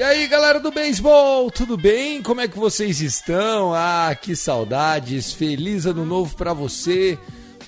[0.00, 2.22] E aí, galera do beisebol, tudo bem?
[2.22, 3.74] Como é que vocês estão?
[3.74, 5.34] Ah, que saudades!
[5.34, 7.18] Feliz ano novo para você!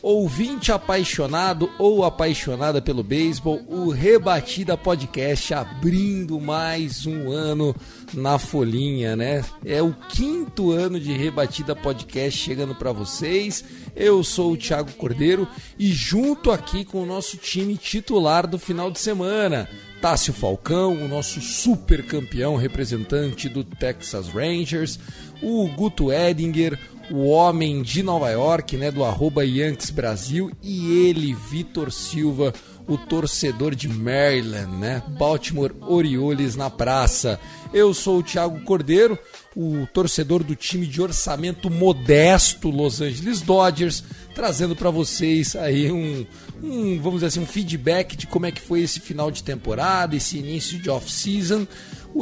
[0.02, 7.74] Ouvinte apaixonado ou apaixonada pelo beisebol, o Rebatida Podcast abrindo mais um ano
[8.12, 9.44] na folhinha, né?
[9.64, 13.64] É o quinto ano de Rebatida Podcast chegando para vocês.
[13.94, 15.46] Eu sou o Thiago Cordeiro
[15.78, 19.68] e junto aqui com o nosso time titular do final de semana,
[20.00, 24.98] Tássio Falcão, o nosso super campeão representante do Texas Rangers,
[25.40, 26.76] o Guto Edinger,
[27.10, 32.52] o homem de Nova York, né, do arroba Yankees Brasil, e ele, Vitor Silva,
[32.86, 37.38] o torcedor de Maryland, né, Baltimore Orioles na praça.
[37.72, 39.18] Eu sou o Thiago Cordeiro,
[39.56, 46.26] o torcedor do time de orçamento modesto Los Angeles Dodgers, trazendo para vocês aí um,
[46.62, 50.16] um, vamos dizer assim, um feedback de como é que foi esse final de temporada,
[50.16, 51.66] esse início de off-season.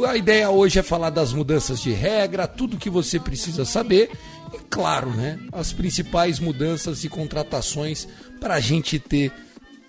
[0.07, 4.09] A ideia hoje é falar das mudanças de regra, tudo que você precisa saber
[4.71, 8.07] claro, né, as principais mudanças e contratações
[8.39, 9.31] para a gente ter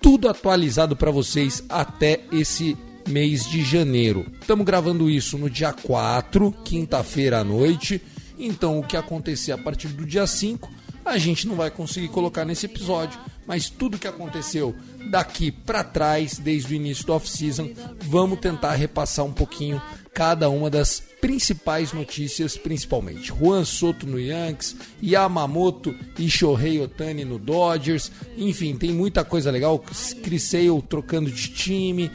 [0.03, 2.77] tudo atualizado para vocês até esse
[3.09, 4.27] mês de janeiro.
[4.41, 8.03] Estamos gravando isso no dia 4, quinta-feira à noite.
[8.37, 10.69] Então, o que acontecer a partir do dia 5,
[11.05, 14.75] a gente não vai conseguir colocar nesse episódio, mas tudo que aconteceu
[15.11, 19.81] daqui para trás, desde o início do off-season, vamos tentar repassar um pouquinho
[20.13, 23.33] cada uma das principais notícias, principalmente.
[23.33, 28.11] Juan Soto no Yankees, Yamamoto e Shohei Otani no Dodgers.
[28.37, 29.79] Enfim, tem muita coisa legal.
[30.21, 32.11] Chris Sale trocando de time,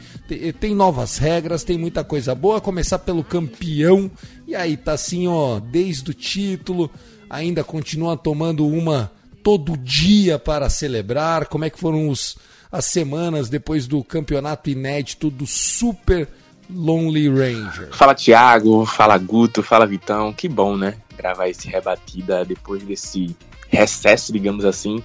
[0.60, 2.60] tem novas regras, tem muita coisa boa.
[2.60, 4.10] Começar pelo campeão.
[4.46, 6.90] E aí tá assim, ó, desde o título,
[7.30, 9.10] ainda continua tomando uma
[9.42, 11.46] todo dia para celebrar.
[11.46, 12.36] Como é que foram os,
[12.70, 16.28] as semanas depois do campeonato inédito do Super
[16.70, 17.88] Lonely Ranger.
[17.92, 20.32] Fala Thiago, fala Guto, fala Vitão.
[20.32, 20.96] Que bom, né?
[21.16, 23.36] Gravar esse rebatida depois desse
[23.68, 25.02] recesso, digamos assim,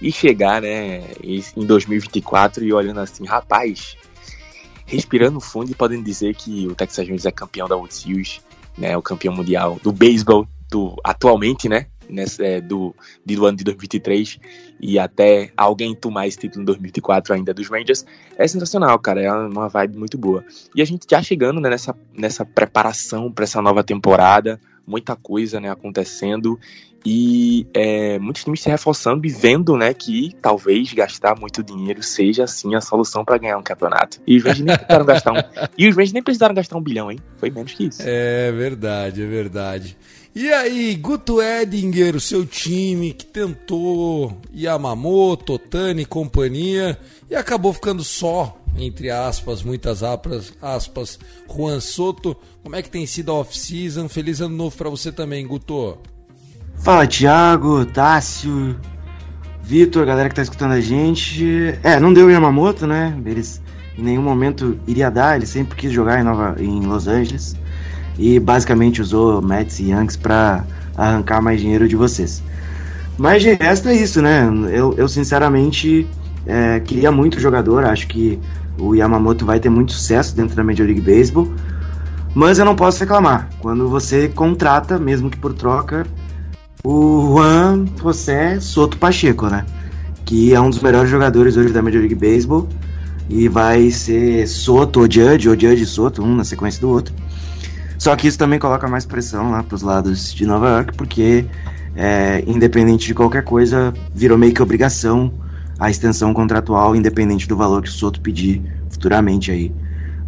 [0.00, 3.96] e chegar, né, em 2024 e olhando assim, rapaz,
[4.86, 8.40] respirando fundo e podendo dizer que o Texas Rangers é campeão da World Series,
[8.78, 12.94] né, o campeão mundial do beisebol do atualmente, né, nesse, é, do,
[13.24, 14.38] do ano de 2023
[14.80, 18.04] e até alguém tomar esse título em 2024 ainda dos Rangers,
[18.36, 19.22] é sensacional, cara.
[19.22, 20.44] É uma vibe muito boa.
[20.74, 25.60] E a gente já chegando né, nessa, nessa preparação para essa nova temporada, muita coisa
[25.60, 26.58] né, acontecendo
[27.06, 32.44] e é, muitos times se reforçando e vendo né, que talvez gastar muito dinheiro seja
[32.44, 34.20] assim a solução para ganhar um campeonato.
[34.26, 35.68] E os Rangers nem precisaram gastar um.
[35.76, 37.18] E os Rangers nem precisaram gastar um bilhão, hein?
[37.36, 38.02] Foi menos que isso.
[38.02, 39.98] É verdade, é verdade.
[40.36, 46.98] E aí, Guto Edinger, o seu time que tentou Yamamoto, Otani e companhia
[47.30, 52.36] e acabou ficando só, entre aspas, muitas aspas, aspas, Juan Soto.
[52.64, 54.08] Como é que tem sido a off-season?
[54.08, 55.98] Feliz ano novo para você também, Guto.
[56.78, 58.76] Fala, Thiago, Tássio,
[59.62, 61.78] Vitor, galera que tá escutando a gente.
[61.84, 63.16] É, não deu Yamamoto, né?
[63.24, 63.62] Eles
[63.96, 67.54] em nenhum momento iria dar, ele sempre quis jogar em, Nova, em Los Angeles
[68.18, 70.64] e basicamente usou Mets e Yankees para
[70.96, 72.42] arrancar mais dinheiro de vocês.
[73.16, 74.48] Mas de resto é isso, né?
[74.72, 76.06] Eu, eu sinceramente
[76.46, 78.38] é, queria muito o jogador, acho que
[78.78, 81.48] o Yamamoto vai ter muito sucesso dentro da Major League Baseball,
[82.34, 83.48] mas eu não posso reclamar.
[83.60, 86.06] Quando você contrata, mesmo que por troca,
[86.82, 89.64] o Juan José Soto Pacheco, né?
[90.24, 92.68] Que é um dos melhores jogadores hoje da Major League Baseball
[93.28, 97.14] e vai ser Soto ou Judge, ou Judge Soto, um na sequência do outro.
[98.04, 101.46] Só que isso também coloca mais pressão lá para os lados de Nova York, porque
[101.96, 105.32] é, independente de qualquer coisa, virou meio que obrigação
[105.78, 108.60] a extensão contratual, independente do valor que o Soto pedir
[108.90, 109.72] futuramente aí.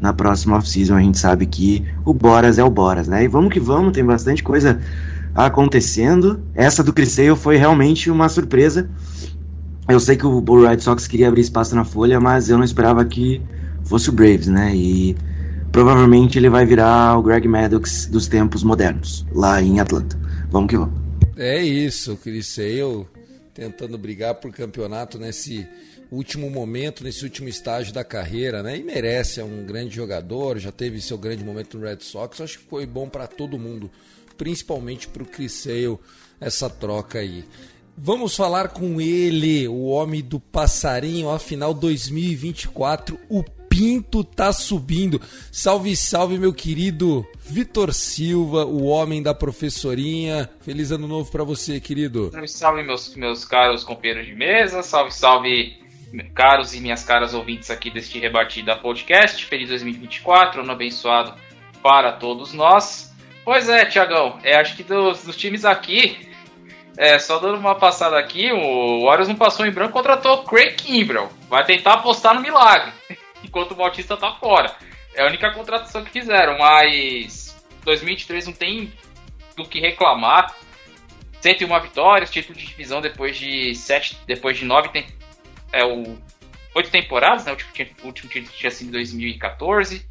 [0.00, 3.25] Na próxima off-season a gente sabe que o Boras é o Boras, né?
[3.25, 4.81] E vamos que vamos, tem bastante coisa
[5.34, 6.40] acontecendo.
[6.55, 8.88] Essa do Crisseio foi realmente uma surpresa.
[9.87, 12.64] Eu sei que o Bull Red Sox queria abrir espaço na folha, mas eu não
[12.64, 13.43] esperava que
[13.84, 14.75] fosse o Braves, né?
[14.75, 15.14] E
[15.76, 20.19] provavelmente ele vai virar o Greg Maddox dos tempos modernos, lá em Atlanta.
[20.49, 20.99] Vamos que vamos.
[21.37, 23.06] É isso, Chris Sale
[23.52, 25.69] tentando brigar por campeonato nesse
[26.11, 28.78] último momento, nesse último estágio da carreira, né?
[28.78, 32.40] E merece, é um grande jogador, já teve seu grande momento no Red Sox.
[32.40, 33.90] Acho que foi bom para todo mundo,
[34.38, 35.99] principalmente para o Chris Sale,
[36.40, 37.44] essa troca aí.
[37.99, 43.44] Vamos falar com ele, o homem do passarinho, afinal 2024, o
[43.76, 45.20] Pinto tá subindo.
[45.52, 50.49] Salve, salve, meu querido Vitor Silva, o homem da professorinha.
[50.62, 52.31] Feliz ano novo para você, querido.
[52.31, 54.82] Salve, salve, meus, meus caros companheiros de mesa.
[54.82, 55.76] Salve, salve,
[56.34, 59.44] caros e minhas caras ouvintes aqui deste Rebatida Podcast.
[59.44, 61.34] Feliz 2024, ano abençoado
[61.82, 63.14] para todos nós.
[63.44, 66.31] Pois é, Tiagão, é, acho que dos, dos times aqui,
[66.96, 71.29] é, só dando uma passada aqui, o Warriors não passou em branco, contratou Craig Kimbrell.
[71.50, 72.90] Vai tentar apostar no milagre
[73.46, 74.75] enquanto o Bautista tá fora.
[75.14, 78.93] É a única contratação que fizeram, mas 2023 não tem
[79.56, 80.54] do que reclamar.
[81.40, 85.06] 101 vitórias, título de divisão depois de sete, depois de nove tem,
[85.72, 86.19] é o
[86.75, 87.52] oito temporadas, né?
[87.52, 90.06] O último, último título tinha sido em 2014.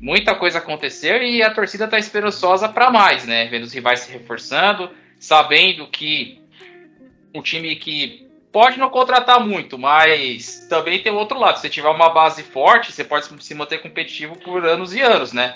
[0.00, 3.46] Muita coisa aconteceu e a torcida está esperançosa para mais, né?
[3.46, 6.40] Vendo os rivais se reforçando, sabendo que
[7.34, 8.27] o time que
[8.58, 11.54] pode não contratar muito, mas também tem outro lado.
[11.54, 15.32] Se você tiver uma base forte, você pode se manter competitivo por anos e anos,
[15.32, 15.54] né?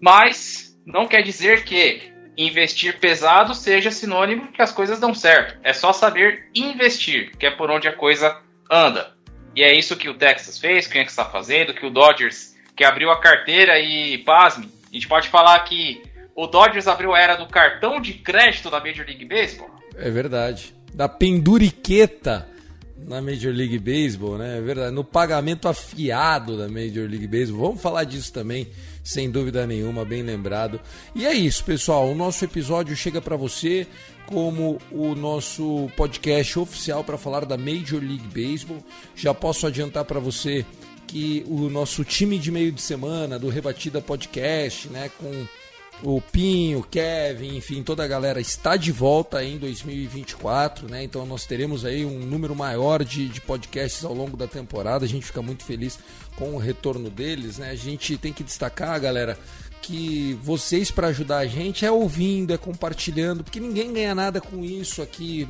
[0.00, 5.58] Mas não quer dizer que investir pesado seja sinônimo que as coisas dão certo.
[5.64, 8.40] É só saber investir, que é por onde a coisa
[8.70, 9.16] anda.
[9.56, 12.54] E é isso que o Texas fez, que o Yankees está fazendo, que o Dodgers,
[12.76, 16.00] que abriu a carteira e, pasme, a gente pode falar que
[16.36, 19.74] o Dodgers abriu a era do cartão de crédito da Major League Baseball.
[19.96, 22.48] É verdade da penduriqueta
[23.06, 24.58] na Major League Baseball, né?
[24.58, 27.68] É verdade, no pagamento afiado da Major League Baseball.
[27.68, 28.66] Vamos falar disso também,
[29.04, 30.80] sem dúvida nenhuma, bem lembrado.
[31.14, 32.10] E é isso, pessoal.
[32.10, 33.86] O nosso episódio chega para você
[34.26, 38.82] como o nosso podcast oficial para falar da Major League Baseball.
[39.14, 40.66] Já posso adiantar para você
[41.06, 45.46] que o nosso time de meio de semana do Rebatida Podcast, né, com
[46.02, 51.02] o Pinho, Kevin, enfim, toda a galera está de volta em 2024, né?
[51.02, 55.04] Então nós teremos aí um número maior de, de podcasts ao longo da temporada.
[55.04, 55.98] A gente fica muito feliz
[56.36, 57.70] com o retorno deles, né?
[57.70, 59.36] A gente tem que destacar, galera,
[59.82, 64.64] que vocês para ajudar a gente é ouvindo, é compartilhando, porque ninguém ganha nada com
[64.64, 65.48] isso aqui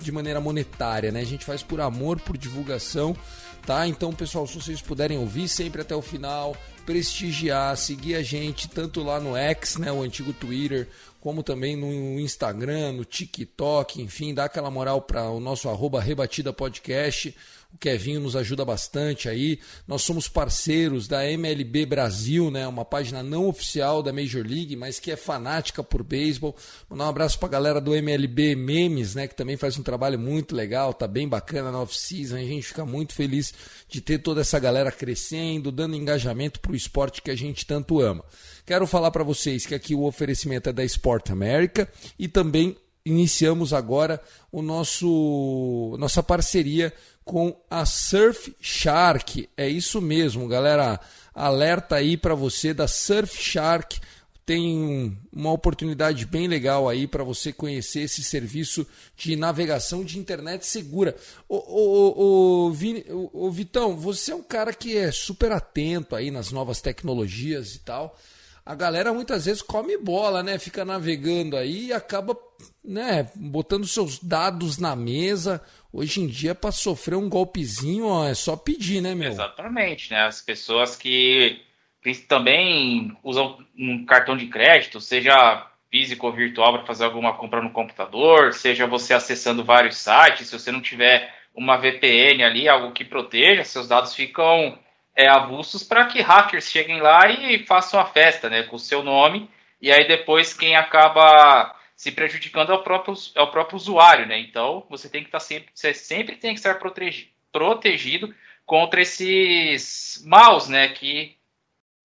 [0.00, 1.20] de maneira monetária, né?
[1.20, 3.16] A gente faz por amor, por divulgação,
[3.64, 3.86] tá?
[3.86, 6.56] Então, pessoal, se vocês puderem ouvir sempre até o final,
[6.86, 10.88] prestigiar, seguir a gente tanto lá no X, né, o antigo Twitter,
[11.20, 16.52] como também no Instagram, no TikTok, enfim, dá aquela moral para o nosso arroba Rebatida
[16.52, 17.34] Podcast.
[17.72, 19.58] O Kevinho nos ajuda bastante aí.
[19.86, 22.66] Nós somos parceiros da MLB Brasil, né?
[22.66, 26.56] Uma página não oficial da Major League, mas que é fanática por beisebol.
[26.88, 29.28] Mandar um abraço para a galera do MLB Memes, né?
[29.28, 32.36] Que também faz um trabalho muito legal, tá bem bacana na off-season.
[32.36, 33.52] A gente fica muito feliz
[33.88, 38.00] de ter toda essa galera crescendo, dando engajamento para o esporte que a gente tanto
[38.00, 38.24] ama.
[38.64, 43.72] Quero falar para vocês que aqui o oferecimento é da Sport America e também iniciamos
[43.72, 44.20] agora
[44.50, 46.92] o nosso nossa parceria
[47.24, 49.48] com a Surf Shark.
[49.56, 51.00] É isso mesmo, galera.
[51.32, 54.00] Alerta aí para você da Surf Shark.
[54.44, 58.86] Tem uma oportunidade bem legal aí para você conhecer esse serviço
[59.16, 61.16] de navegação de internet segura.
[61.48, 67.74] Ô, ô, Vitão, você é um cara que é super atento aí nas novas tecnologias
[67.74, 68.16] e tal
[68.66, 70.58] a galera muitas vezes come bola, né?
[70.58, 72.36] Fica navegando aí e acaba,
[72.84, 75.62] né, botando seus dados na mesa.
[75.92, 79.30] Hoje em dia, para sofrer um golpezinho, ó, é só pedir, né, meu?
[79.30, 80.26] Exatamente, né?
[80.26, 81.62] As pessoas que
[82.28, 87.70] também usam um cartão de crédito, seja físico ou virtual, para fazer alguma compra no
[87.70, 93.04] computador, seja você acessando vários sites, se você não tiver uma VPN ali, algo que
[93.04, 94.76] proteja, seus dados ficam
[95.16, 99.02] é, avulsos para que hackers cheguem lá e façam a festa, né, com o seu
[99.02, 104.26] nome, e aí depois quem acaba se prejudicando é o próprio, é o próprio usuário,
[104.26, 104.38] né?
[104.38, 108.34] Então você tem que estar tá sempre, você sempre tem que estar protegido, protegido
[108.66, 111.35] contra esses maus, né, que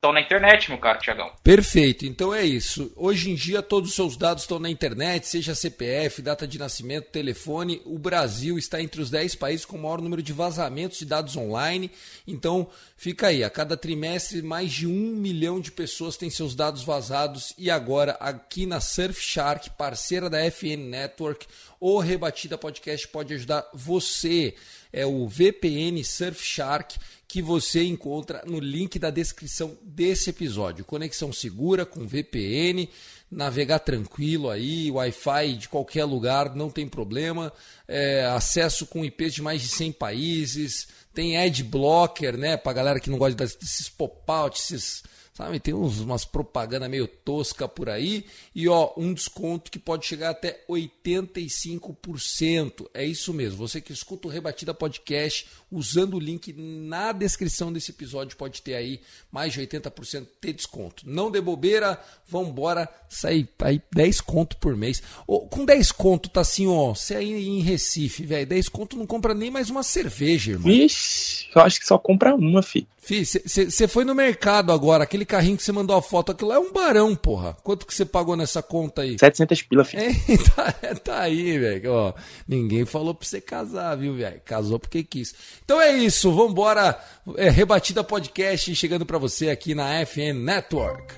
[0.01, 1.31] estão na internet, meu caro Tiagão.
[1.43, 2.91] Perfeito, então é isso.
[2.95, 7.11] Hoje em dia todos os seus dados estão na internet, seja CPF, data de nascimento,
[7.11, 7.83] telefone.
[7.85, 11.37] O Brasil está entre os 10 países com o maior número de vazamentos de dados
[11.37, 11.91] online.
[12.27, 12.67] Então
[12.97, 17.53] fica aí, a cada trimestre mais de um milhão de pessoas têm seus dados vazados.
[17.55, 21.45] E agora aqui na Surfshark, parceira da FN Network,
[21.79, 24.55] o Rebatida Podcast pode ajudar você.
[24.91, 30.83] É o VPN Surfshark que você encontra no link da descrição desse episódio.
[30.83, 32.89] Conexão segura com VPN,
[33.31, 37.53] navegar tranquilo aí, Wi-Fi de qualquer lugar, não tem problema.
[37.87, 42.99] É, acesso com IPs de mais de 100 países, tem ad blocker, né, pra galera
[42.99, 45.03] que não gosta desses pop-out, esses
[45.41, 45.59] sabe?
[45.59, 50.29] Tem uns, umas propaganda meio tosca por aí e ó, um desconto que pode chegar
[50.29, 52.87] até 85%.
[52.93, 53.57] É isso mesmo.
[53.57, 58.75] Você que escuta o Rebatida Podcast, usando o link na descrição desse episódio, pode ter
[58.75, 61.03] aí mais de 80% de desconto.
[61.07, 65.01] Não dê bobeira, vambora, sair aí 10 conto por mês.
[65.25, 69.07] Oh, com 10 conto tá assim, ó, você aí em Recife, velho, 10 conto não
[69.07, 70.71] compra nem mais uma cerveja, irmão.
[70.71, 72.87] Vixe, eu acho que só compra uma, fi.
[73.03, 76.59] Fi, você foi no mercado agora, aquele carrinho que você mandou a foto, aquilo é
[76.59, 77.57] um barão, porra.
[77.63, 79.17] Quanto que você pagou nessa conta aí?
[79.17, 79.97] 700 pila, fi.
[79.97, 80.13] É,
[80.55, 81.91] tá, tá aí, velho.
[81.91, 82.13] Ó,
[82.47, 84.39] ninguém falou pra você casar, viu, velho?
[84.45, 85.33] Casou porque quis.
[85.65, 86.95] Então é isso, vambora.
[87.37, 91.15] É, Rebatida Podcast chegando para você aqui na FN Network.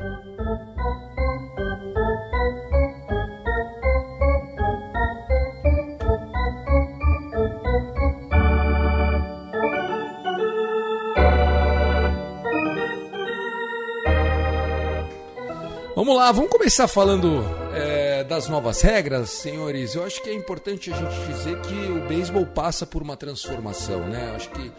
[16.05, 19.95] Vamos lá, vamos começar falando é, das novas regras, senhores.
[19.95, 24.05] Eu acho que é importante a gente dizer que o beisebol passa por uma transformação,
[24.10, 24.33] né?
[24.36, 24.69] Acho que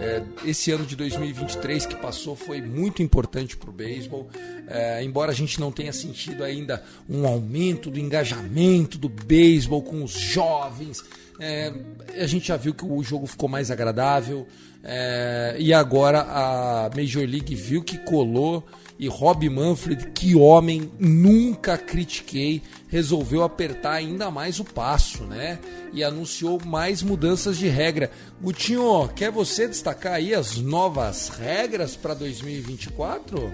[0.00, 4.28] é, esse ano de 2023 que passou foi muito importante para o beisebol.
[4.66, 10.02] É, embora a gente não tenha sentido ainda um aumento do engajamento do beisebol com
[10.02, 11.00] os jovens,
[11.38, 11.72] é,
[12.20, 14.48] a gente já viu que o jogo ficou mais agradável.
[14.82, 18.66] É, e agora a Major League viu que colou
[19.02, 25.58] e Rob Manfred, que homem, nunca critiquei, resolveu apertar ainda mais o passo, né?
[25.92, 28.12] E anunciou mais mudanças de regra.
[28.40, 33.52] Gutinho, quer você destacar aí as novas regras para 2024?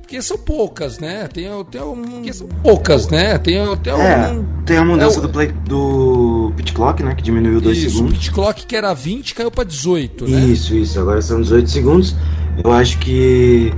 [0.00, 1.26] Porque são poucas, né?
[1.26, 3.36] Tem, tem um, são poucas, né?
[3.38, 7.12] Tem, tem, é, um, tem a mudança é, do, play, do pit clock, né?
[7.12, 8.12] Que diminuiu 2 segundos.
[8.12, 10.46] O pit clock que era 20 caiu para 18, né?
[10.46, 11.00] Isso, isso.
[11.00, 12.14] Agora são 18 segundos.
[12.62, 13.72] Eu acho que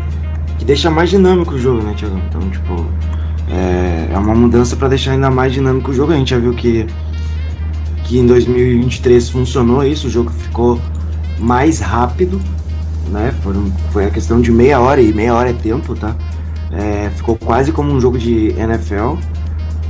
[0.59, 2.19] que deixa mais dinâmico o jogo, né, Thiago?
[2.29, 2.87] Então, tipo,
[3.49, 6.13] é, é uma mudança para deixar ainda mais dinâmico o jogo.
[6.13, 6.87] A gente já viu que,
[8.05, 10.81] que em 2023 funcionou isso, o jogo ficou
[11.39, 12.41] mais rápido,
[13.09, 13.33] né?
[13.43, 16.15] Foram, foi a questão de meia hora, e meia hora é tempo, tá?
[16.73, 19.15] É, ficou quase como um jogo de NFL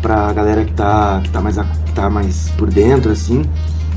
[0.03, 3.45] pra galera que tá, que tá, mais, que tá mais por dentro, assim.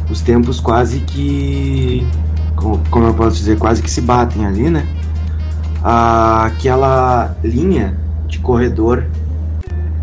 [0.10, 2.08] Os tempos quase que.
[2.56, 4.86] Como, como eu posso dizer, quase que se batem ali, né?
[5.84, 9.06] Aquela linha de corredor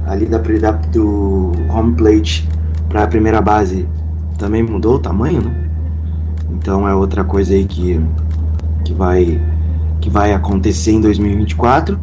[0.07, 2.49] ali da, da do home plate
[2.89, 3.87] para a primeira base
[4.39, 5.69] também mudou o tamanho, né?
[6.51, 8.01] Então é outra coisa aí que,
[8.85, 9.41] que vai
[10.01, 11.99] que vai acontecer em 2024.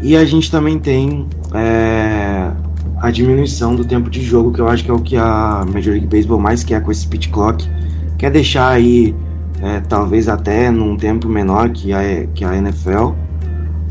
[0.00, 2.52] E a gente também tem é,
[3.00, 5.92] a diminuição do tempo de jogo, que eu acho que é o que a Major
[5.92, 7.68] League Baseball mais quer com esse pitch clock,
[8.16, 9.14] quer deixar aí
[9.62, 13.12] é, talvez até num tempo menor que a, que a NFL,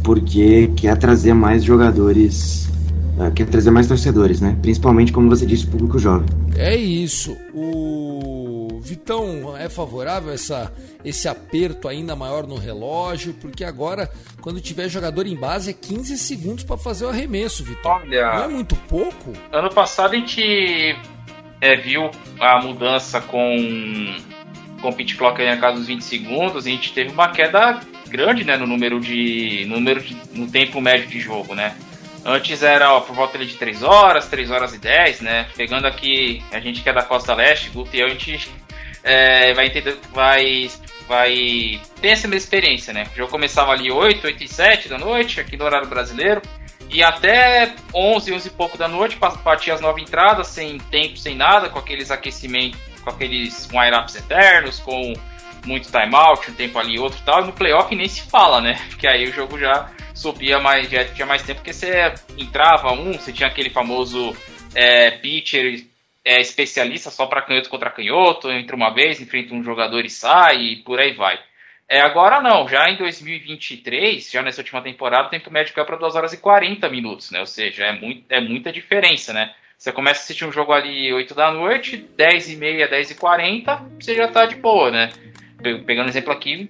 [0.04, 2.70] porque quer trazer mais jogadores,
[3.20, 4.58] é, quer trazer mais torcedores, né?
[4.62, 6.28] Principalmente, como você disse, público jovem.
[6.56, 7.36] É isso.
[7.54, 10.72] O Vitão é favorável a essa,
[11.04, 14.10] esse aperto ainda maior no relógio, porque agora,
[14.42, 17.92] quando tiver jogador em base, é 15 segundos para fazer o arremesso, Vitão.
[17.92, 19.34] Olha, Não é muito pouco?
[19.52, 20.96] Ano passado a gente
[21.60, 22.10] é, viu
[22.40, 24.16] a mudança com
[24.82, 27.80] com o pit clock aí na casa dos 20 segundos, a gente teve uma queda
[28.08, 31.76] grande, né, no número de número de, no tempo médio de jogo, né?
[32.26, 35.48] Antes era ó, por volta de 3 horas, 3 horas e 10, né?
[35.56, 38.50] Pegando aqui, a gente que é da Costa Leste, Guto e eu, a gente
[39.04, 40.70] é, vai entender, vai
[41.08, 43.08] vai ter essa mesma experiência, né?
[43.14, 46.42] O jogo começava ali 8, 8 e 7 da noite, aqui no horário brasileiro,
[46.90, 51.36] e até 11, 11 e pouco da noite, partia as 9 entradas, sem tempo, sem
[51.36, 55.14] nada, com aqueles aquecimentos com aqueles wire-ups eternos, com
[55.66, 57.44] muito timeout, um tempo ali e outro tal.
[57.44, 58.76] E no playoff nem se fala, né?
[58.90, 63.14] Porque aí o jogo já subia mais, já tinha mais tempo, porque você entrava um,
[63.14, 64.36] você tinha aquele famoso
[64.74, 65.86] é, pitcher
[66.26, 70.58] é, especialista só para canhoto contra canhoto, entra uma vez, enfrenta um jogador e sai,
[70.58, 71.40] e por aí vai.
[71.90, 75.96] É, agora não, já em 2023, já nessa última temporada, o tempo médio caiu para
[75.96, 77.40] 2 horas e 40 minutos, né?
[77.40, 79.54] Ou seja, é, muito, é muita diferença, né?
[79.78, 83.16] Você começa a assistir um jogo ali 8 da noite, 10 e meia, 10 e
[83.16, 85.12] 40, você já tá de boa, né?
[85.86, 86.68] Pegando exemplo aqui,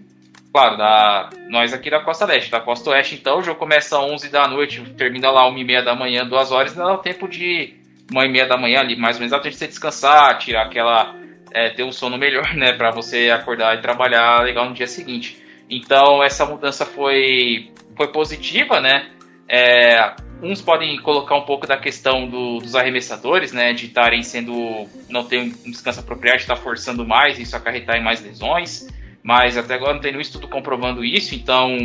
[0.51, 2.51] claro, da, nós aqui da Costa Leste.
[2.51, 5.63] Da Costa Oeste, então, o jogo começa às 11 da noite, termina lá 1 e
[5.63, 7.75] meia da manhã, 2 horas, ainda dá tempo de
[8.13, 10.65] 1 e meia da manhã ali, mais ou menos, dá tempo de você descansar, tirar
[10.65, 11.15] aquela
[11.53, 12.73] é, ter um sono melhor, né?
[12.73, 15.41] Para você acordar e trabalhar legal no dia seguinte.
[15.69, 19.09] Então essa mudança foi, foi positiva, né?
[19.47, 23.74] É, uns podem colocar um pouco da questão do, dos arremessadores, né?
[23.74, 24.88] De estarem sendo.
[25.10, 28.88] não ter um descanso apropriado, de estar forçando mais, isso acarretar em mais lesões.
[29.24, 31.75] Mas até agora não tem nenhum estudo comprovando isso, então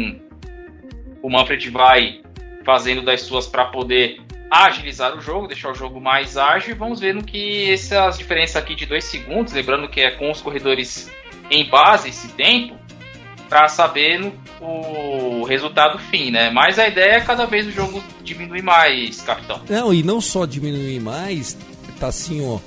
[1.20, 2.20] o Manfred vai
[2.64, 7.00] fazendo das suas para poder agilizar o jogo, deixar o jogo mais ágil e vamos
[7.00, 11.10] ver no que essas diferenças aqui de dois segundos, lembrando que é com os corredores
[11.50, 12.76] em base esse tempo,
[13.52, 14.32] para saber no,
[14.62, 16.48] o resultado fim, né?
[16.48, 19.60] Mas a ideia é cada vez o jogo diminuir mais, capitão.
[19.68, 21.54] Não, e não só diminuir mais,
[22.00, 22.58] tá assim, ó.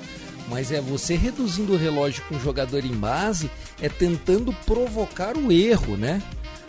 [0.48, 3.50] Mas é você reduzindo o relógio com o jogador em base,
[3.82, 6.22] é tentando provocar o erro, né?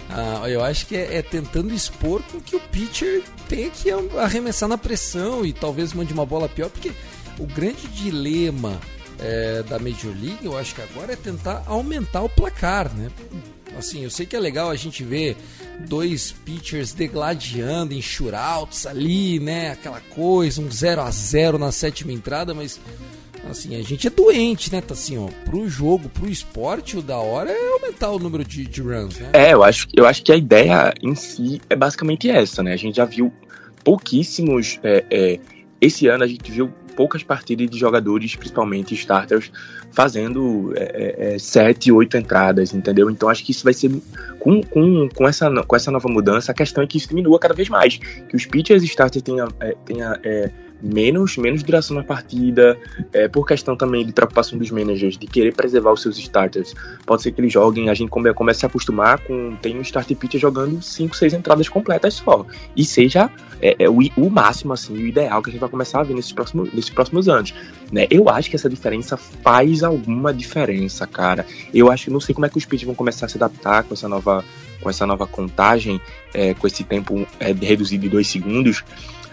[0.10, 4.68] Ah, eu acho que é, é, tentando expor com que o pitcher tenha que arremessar
[4.68, 6.92] na pressão e talvez mande uma bola pior, porque
[7.38, 8.80] o grande dilema
[9.20, 13.12] é, da Major League, eu acho que agora é tentar aumentar o placar, né?
[13.78, 15.38] Assim, eu sei que é legal a gente ver
[15.88, 19.72] dois pitchers degladiando em shootouts ali, né?
[19.72, 22.80] Aquela coisa, um 0 a 0 na sétima entrada, mas
[23.50, 24.84] Assim, a gente é doente, né?
[24.90, 28.82] Assim, ó, pro jogo, pro esporte, o da hora é aumentar o número de, de
[28.82, 29.30] runs, né?
[29.34, 32.74] É, eu acho, eu acho que a ideia em si é basicamente essa, né?
[32.74, 33.32] A gente já viu
[33.84, 34.80] pouquíssimos.
[34.84, 35.40] É, é,
[35.80, 39.52] esse ano a gente viu poucas partidas de jogadores, principalmente starters,
[39.92, 43.08] fazendo é, é, é sete, oito entradas, entendeu?
[43.12, 43.92] Então acho que isso vai ser
[44.40, 47.54] com, com, com, essa, com essa nova mudança, a questão é que isso diminua cada
[47.54, 50.50] vez mais, que os pitchers starters tenham, é, tenha, é,
[50.82, 52.78] menos, menos duração na partida,
[53.14, 56.74] é, por questão também de preocupação dos managers, de querer preservar os seus starters.
[57.06, 59.56] Pode ser que eles joguem, a gente come, comece a se acostumar com.
[59.62, 62.46] Tem um start pitcher jogando 5, 6 entradas completas só.
[62.76, 63.30] E seja
[63.62, 66.14] é, é, o, o máximo, assim, o ideal que a gente vai começar a ver
[66.14, 67.54] nesses próximos, nesses próximos anos.
[67.92, 68.08] Né?
[68.10, 71.46] Eu acho que essa diferença faz alguma diferença, cara.
[71.74, 73.84] Eu acho que não sei como é que os pitchers vão começar a se adaptar
[73.84, 74.44] com essa nova,
[74.82, 76.00] com essa nova contagem,
[76.34, 78.84] é, com esse tempo é, reduzido de 2 segundos.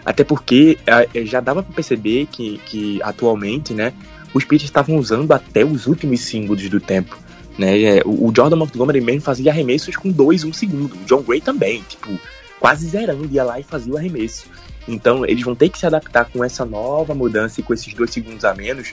[0.04, 3.92] Até porque é, já dava para perceber que, que atualmente, né,
[4.34, 7.18] os pitchers estavam usando até os últimos segundos do tempo.
[7.58, 7.82] Né?
[7.82, 10.94] É, o Jordan Montgomery mesmo fazia arremessos com 2, 1 um segundo.
[10.94, 12.18] O John Gray também, tipo,
[12.58, 14.46] quase zerando, ia lá e fazia o arremesso.
[14.86, 18.10] Então eles vão ter que se adaptar com essa nova mudança e com esses dois
[18.10, 18.92] segundos a menos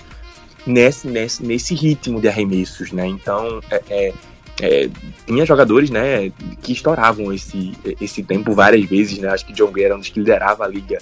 [0.65, 3.07] nesse, nesse, nesse ritmo de arremessos, né?
[3.07, 4.13] Então é, é,
[4.61, 4.89] é,
[5.25, 9.27] tinha jogadores, né, que estouravam esse, esse tempo várias vezes, né?
[9.29, 10.99] Acho que John Gray era um dos que liderava a liga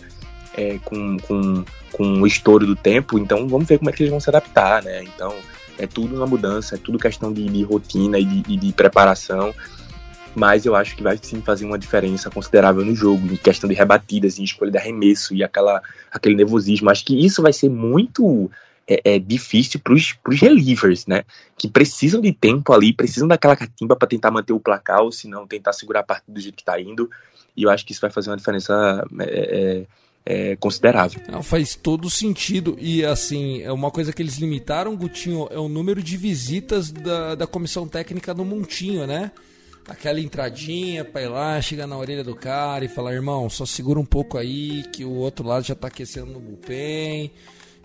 [0.56, 3.20] é, com, com, com o estouro do tempo.
[3.20, 5.04] Então vamos ver como é que eles vão se adaptar, né?
[5.04, 5.36] Então
[5.78, 9.54] é tudo uma mudança, é tudo questão de, de rotina e de, de, preparação.
[10.34, 13.76] Mas eu acho que vai sim fazer uma diferença considerável no jogo, em questão de
[13.76, 16.90] rebatidas, em escolha de arremesso e aquela, aquele nervosismo.
[16.90, 18.50] Acho que isso vai ser muito
[18.90, 21.24] é, é difícil para os relievers, né?
[21.56, 25.28] Que precisam de tempo ali, precisam daquela catimba para tentar manter o placar, ou se
[25.28, 27.10] não, tentar segurar a partida do jeito que está indo.
[27.56, 29.86] E eu acho que isso vai fazer uma diferença é,
[30.26, 31.22] é, é, considerável.
[31.30, 32.76] Não, faz todo sentido.
[32.80, 37.36] E assim, é uma coisa que eles limitaram, Gutinho, é o número de visitas da,
[37.36, 39.32] da comissão técnica no Montinho, né?
[39.88, 44.00] Aquela entradinha para ir lá, chegar na orelha do cara e falar, irmão, só segura
[44.00, 47.32] um pouco aí, que o outro lado já está aquecendo no bullpen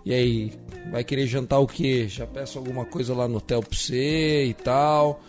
[0.04, 0.52] e aí,
[0.90, 2.06] vai querer jantar o quê?
[2.08, 5.20] Já peço alguma coisa lá no hotel pra você e tal.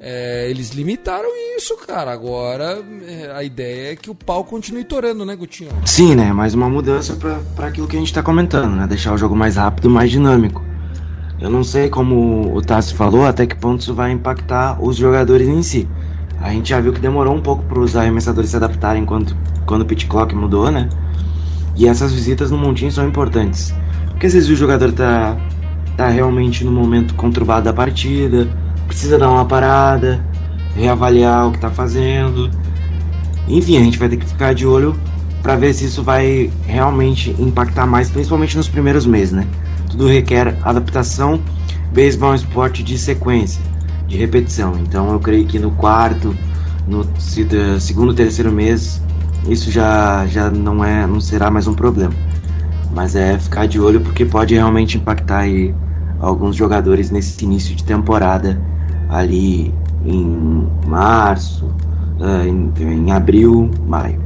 [0.00, 2.12] É, eles limitaram isso, cara.
[2.12, 5.70] Agora é, a ideia é que o pau continue torando, né, Gutinho?
[5.86, 6.32] Sim, né?
[6.32, 7.16] Mais uma mudança
[7.54, 8.86] para aquilo que a gente tá comentando, né?
[8.86, 10.62] Deixar o jogo mais rápido, mais dinâmico.
[11.40, 15.46] Eu não sei como o Tassi falou, até que ponto isso vai impactar os jogadores
[15.46, 15.88] em si.
[16.40, 19.82] A gente já viu que demorou um pouco para os arremessadores se adaptarem quando, quando
[19.82, 20.88] o pit clock mudou, né?
[21.76, 23.74] E essas visitas no montinho são importantes.
[24.14, 25.36] Porque às vezes o jogador tá,
[25.96, 28.48] tá realmente no momento conturbado da partida,
[28.86, 30.24] precisa dar uma parada,
[30.74, 32.50] reavaliar o que tá fazendo.
[33.46, 34.96] Enfim, a gente vai ter que ficar de olho
[35.42, 39.46] para ver se isso vai realmente impactar mais, principalmente nos primeiros meses, né?
[39.90, 41.40] Tudo requer adaptação.
[41.92, 43.62] Beisebol é um esporte de sequência,
[44.08, 44.74] de repetição.
[44.80, 46.34] Então eu creio que no quarto,
[46.88, 47.06] no
[47.78, 49.02] segundo, terceiro mês,
[49.48, 52.14] isso já, já não é, não será mais um problema.
[52.94, 55.74] Mas é ficar de olho porque pode realmente impactar aí
[56.20, 58.60] alguns jogadores nesse início de temporada
[59.08, 61.66] ali em março,
[62.20, 64.23] uh, em, em abril, maio.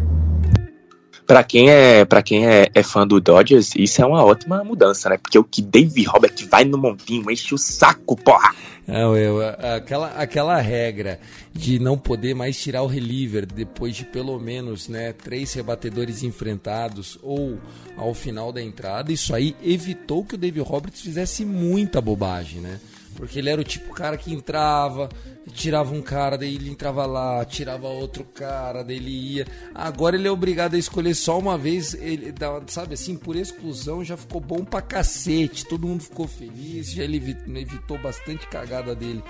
[1.28, 5.10] Para quem é para quem é, é, fã do Dodgers, isso é uma ótima mudança,
[5.10, 5.18] né?
[5.18, 8.54] Porque o que Dave Robert vai no montinho enche o saco, porra.
[8.86, 9.38] Não, eu,
[9.76, 11.20] aquela, aquela regra
[11.52, 17.18] de não poder mais tirar o reliever depois de pelo menos né, três rebatedores enfrentados
[17.22, 17.58] ou
[17.94, 22.80] ao final da entrada, isso aí evitou que o Dave Roberts fizesse muita bobagem, né?
[23.18, 25.08] Porque ele era o tipo cara que entrava,
[25.52, 29.46] tirava um cara, daí ele entrava lá, tirava outro cara, daí ele ia.
[29.74, 32.32] Agora ele é obrigado a escolher só uma vez, ele
[32.68, 37.16] sabe assim, por exclusão já ficou bom pra cacete, todo mundo ficou feliz, já ele
[37.16, 39.24] evitou bastante cagada dele.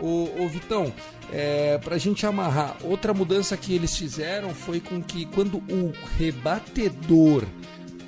[0.00, 0.90] Ô, ô Vitão,
[1.30, 7.44] é, pra gente amarrar, outra mudança que eles fizeram foi com que quando o rebatedor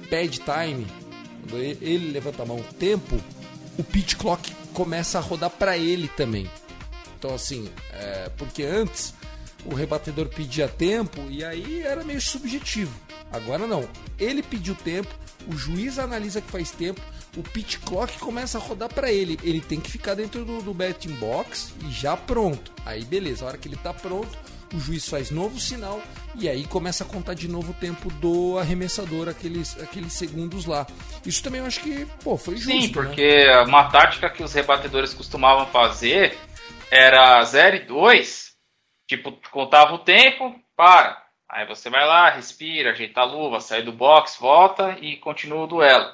[0.08, 0.86] pede time,
[1.82, 3.20] ele levanta a mão tempo,
[3.78, 6.50] o pitch clock começa a rodar para ele também.
[7.18, 9.14] Então, assim, é, porque antes
[9.64, 12.94] o rebatedor pedia tempo e aí era meio subjetivo.
[13.32, 13.88] Agora não.
[14.18, 15.08] Ele pediu tempo,
[15.48, 17.00] o juiz analisa que faz tempo,
[17.38, 19.40] o pitch clock começa a rodar para ele.
[19.42, 22.70] Ele tem que ficar dentro do, do betting box e já pronto.
[22.84, 24.28] Aí beleza, a hora que ele tá pronto,
[24.74, 26.00] o juiz faz novo sinal
[26.34, 30.86] e aí começa a contar de novo o tempo do arremessador, aqueles, aqueles segundos lá.
[31.24, 32.70] Isso também eu acho que pô, foi justo.
[32.70, 32.92] Sim, né?
[32.92, 33.60] porque né?
[33.62, 36.36] uma tática que os rebatedores costumavam fazer
[36.90, 38.52] era 0 e 2,
[39.08, 41.24] tipo, contava o tempo, para.
[41.48, 45.66] Aí você vai lá, respira, ajeita a luva, sai do box, volta e continua o
[45.66, 46.12] duelo.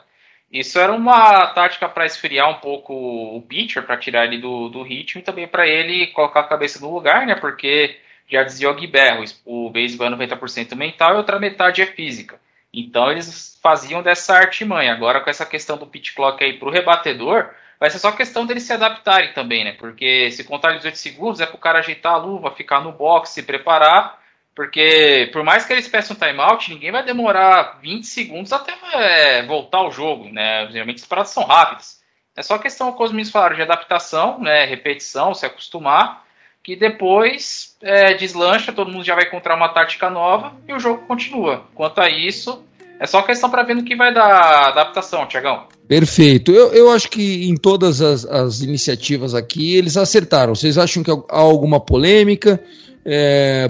[0.50, 4.82] Isso era uma tática para esfriar um pouco o pitcher, para tirar ele do, do
[4.82, 7.34] ritmo e também para ele colocar a cabeça no lugar, né?
[7.34, 7.96] Porque
[8.32, 12.40] já dizia o Guiberro, o beisebol é 90% mental e outra metade é física.
[12.72, 14.92] Então eles faziam dessa artimanha.
[14.92, 18.46] Agora com essa questão do pitch clock aí para o rebatedor, vai ser só questão
[18.46, 19.72] deles se adaptarem também, né?
[19.72, 23.30] Porque se contar 18 segundos é para o cara ajeitar a luva, ficar no box,
[23.30, 24.20] se preparar.
[24.54, 29.78] Porque por mais que eles peçam timeout, ninguém vai demorar 20 segundos até é, voltar
[29.78, 30.68] ao jogo, né?
[30.70, 32.02] Geralmente as paradas são rápidas.
[32.34, 34.64] É só questão, como os meninos falaram, de adaptação, né?
[34.64, 36.21] Repetição, se acostumar
[36.62, 41.02] que depois é, deslancha, todo mundo já vai encontrar uma tática nova e o jogo
[41.06, 41.64] continua.
[41.74, 42.62] Quanto a isso,
[43.00, 45.64] é só questão para ver no que vai dar adaptação, Tiagão.
[45.88, 46.52] Perfeito.
[46.52, 50.54] Eu, eu acho que em todas as, as iniciativas aqui eles acertaram.
[50.54, 52.62] Vocês acham que há alguma polêmica?
[53.04, 53.68] É,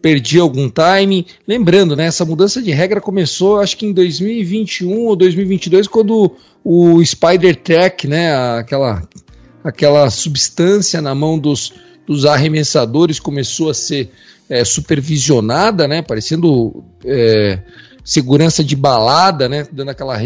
[0.00, 1.26] perdi algum time?
[1.48, 7.04] Lembrando, né, essa mudança de regra começou acho que em 2021 ou 2022, quando o
[7.04, 9.02] Spider Track, né, aquela,
[9.64, 11.74] aquela substância na mão dos
[12.10, 14.10] dos arremessadores começou a ser
[14.48, 17.60] é, supervisionada, né, parecendo é,
[18.04, 20.18] segurança de balada, né, dando aquela,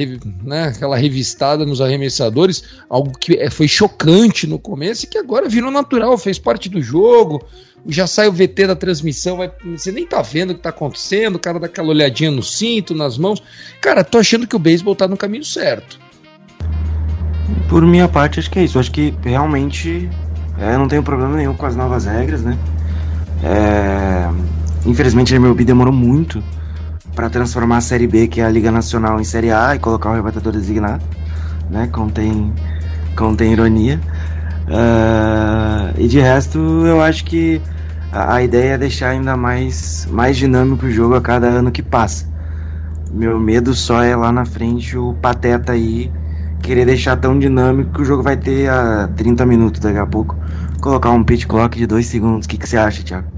[0.42, 5.46] né, aquela revistada nos arremessadores, algo que é, foi chocante no começo e que agora
[5.46, 7.44] virou natural, fez parte do jogo,
[7.86, 11.36] já sai o VT da transmissão, vai, você nem tá vendo o que tá acontecendo,
[11.36, 13.42] o cara dá aquela olhadinha no cinto, nas mãos.
[13.82, 16.00] Cara, tô achando que o beisebol tá no caminho certo.
[17.68, 18.78] Por minha parte, acho que é isso.
[18.78, 20.08] Acho que realmente
[20.58, 22.56] é, não tenho problema nenhum com as novas regras, né?
[23.42, 24.28] É,
[24.86, 26.42] infelizmente a MLB demorou muito
[27.14, 30.10] para transformar a Série B, que é a Liga Nacional, em Série A e colocar
[30.10, 31.02] o rebatedor designado,
[31.70, 31.88] né?
[31.92, 32.52] Contém,
[33.16, 34.00] contém ironia.
[34.66, 37.60] Uh, e de resto, eu acho que
[38.10, 41.82] a, a, ideia é deixar ainda mais, mais dinâmico o jogo a cada ano que
[41.82, 42.26] passa.
[43.12, 46.10] Meu medo só é lá na frente o Pateta aí
[46.64, 50.36] querer deixar tão dinâmico que o jogo vai ter a 30 minutos daqui a pouco.
[50.80, 52.46] Colocar um pitch clock de 2 segundos.
[52.46, 53.28] O que, que você acha, Thiago?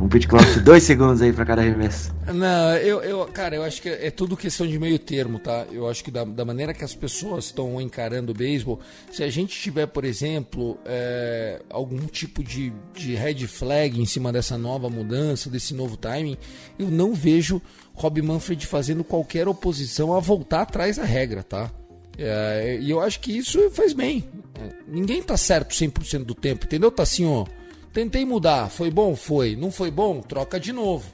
[0.00, 2.14] Um pitch clock de 2 segundos aí para cada arremesso.
[2.26, 5.64] Não, eu, eu, cara, eu acho que é tudo questão de meio termo, tá?
[5.72, 8.78] Eu acho que da, da maneira que as pessoas estão encarando o beisebol,
[9.10, 14.32] se a gente tiver, por exemplo, é, algum tipo de, de red flag em cima
[14.32, 16.36] dessa nova mudança, desse novo timing,
[16.78, 17.62] eu não vejo
[17.94, 21.70] Rob Manfred fazendo qualquer oposição a voltar atrás da regra, tá?
[22.18, 24.24] É, e eu acho que isso faz bem.
[24.86, 26.90] Ninguém tá certo 100% do tempo, entendeu?
[26.90, 27.46] Tá assim, ó.
[27.92, 29.14] Tentei mudar, foi bom?
[29.16, 29.56] Foi.
[29.56, 30.20] Não foi bom?
[30.20, 31.06] Troca de novo.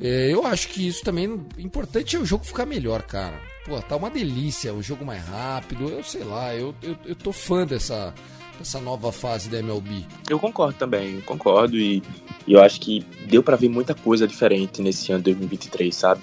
[0.00, 1.46] É, eu acho que isso também.
[1.58, 3.40] Importante é o jogo ficar melhor, cara.
[3.66, 5.88] Pô, tá uma delícia, o jogo mais rápido.
[5.88, 8.14] Eu sei lá, eu, eu, eu tô fã dessa,
[8.58, 10.06] dessa nova fase da MLB.
[10.28, 11.76] Eu concordo também, concordo.
[11.76, 12.02] E,
[12.46, 16.22] e eu acho que deu para ver muita coisa diferente nesse ano 2023, sabe?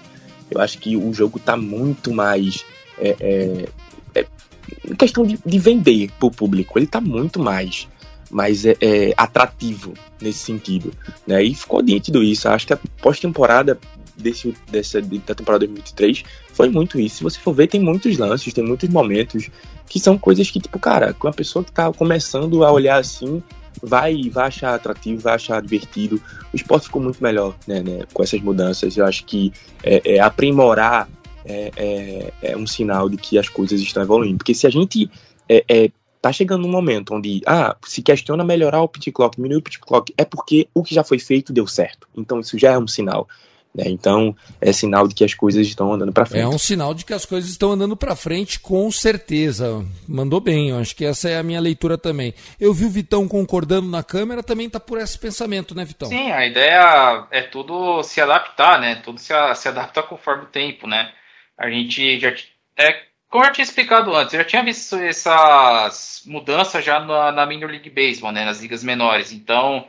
[0.49, 2.65] Eu acho que o jogo tá muito mais.
[2.97, 3.69] É, é,
[4.97, 7.87] questão de, de vender para o público, ele está muito mais
[8.29, 10.91] mais é, é, atrativo nesse sentido,
[11.25, 11.43] né?
[11.43, 12.49] E ficou nítido isso.
[12.49, 13.79] Acho que a pós-temporada
[14.17, 17.17] desse dessa da temporada 2023 foi muito isso.
[17.17, 19.49] Se você for ver, tem muitos lances, tem muitos momentos
[19.87, 23.41] que são coisas que tipo, cara, com a pessoa que está começando a olhar assim,
[23.81, 26.21] vai vai achar atrativo, vai achar divertido.
[26.51, 28.97] O esporte ficou muito melhor, né, né com essas mudanças.
[28.97, 29.53] Eu acho que
[29.83, 31.07] é, é aprimorar
[31.47, 34.37] é, é, é, um sinal de que as coisas estão evoluindo.
[34.37, 35.09] Porque se a gente
[35.47, 39.57] é, é, tá chegando num momento onde ah, se questiona melhorar o pitch clock, diminuir
[39.57, 42.07] o pitch clock, é porque o que já foi feito deu certo.
[42.15, 43.27] Então isso já é um sinal.
[43.77, 43.83] Né?
[43.87, 46.43] Então, é sinal de que as coisas estão andando para frente.
[46.43, 49.85] É um sinal de que as coisas estão andando para frente, com certeza.
[50.07, 52.33] Mandou bem, eu acho que essa é a minha leitura também.
[52.59, 56.09] Eu vi o Vitão concordando na câmera, também tá por esse pensamento, né, Vitão?
[56.09, 58.95] Sim, a ideia é tudo se adaptar, né?
[59.03, 61.11] Tudo se, se adapta conforme o tempo, né?
[61.57, 62.33] A gente já.
[62.77, 67.45] É, como eu tinha explicado antes, eu já tinha visto essas mudanças já na, na
[67.45, 68.45] Minor League Baseball, né?
[68.45, 69.31] Nas ligas menores.
[69.31, 69.87] Então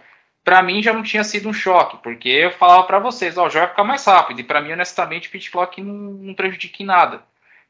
[0.49, 3.51] para mim já não tinha sido um choque, porque eu falava para vocês, ó, o
[3.51, 6.83] jogo vai ficar mais rápido, e para mim, honestamente, o pit clock não, não prejudica
[6.83, 7.23] em nada,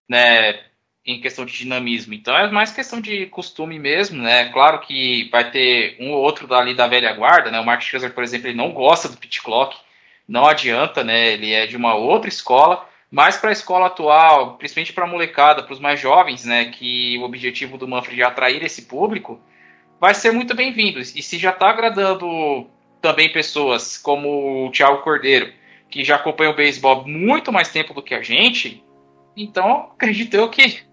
[0.09, 0.61] né,
[1.05, 2.15] em questão de dinamismo.
[2.15, 6.47] Então é mais questão de costume mesmo, né, claro que vai ter um ou outro
[6.47, 9.43] dali da velha guarda, né, o Mark Scherzer, por exemplo, ele não gosta do pit
[9.43, 9.77] clock,
[10.29, 14.93] não adianta, né, ele é de uma outra escola, mas para a escola atual, principalmente
[14.93, 18.63] para a molecada, para os mais jovens, né, que o objetivo do Manfred é atrair
[18.63, 19.41] esse público,
[20.01, 21.01] vai ser muito bem-vindo.
[21.01, 22.67] E se já está agradando
[23.01, 25.53] também pessoas como o Thiago Cordeiro,
[25.91, 28.85] que já acompanha o beisebol muito mais tempo do que a gente,
[29.37, 30.87] então acredito eu que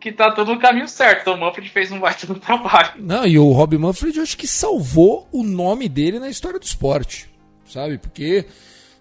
[0.00, 1.20] que tá todo no caminho certo.
[1.20, 2.94] Então o Manfred fez um baita do trabalho.
[2.96, 6.64] Não, e o Rob Manfred eu acho que salvou o nome dele na história do
[6.64, 7.30] esporte,
[7.64, 7.98] sabe?
[7.98, 8.44] Porque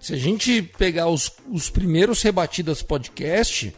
[0.02, 3.74] se a gente pegar os, os primeiros rebatidas podcast,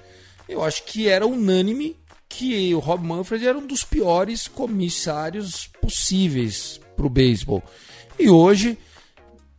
[0.47, 1.97] eu acho que era unânime
[2.29, 7.61] que o Rob Manfred era um dos piores comissários possíveis para o beisebol.
[8.17, 8.77] E hoje,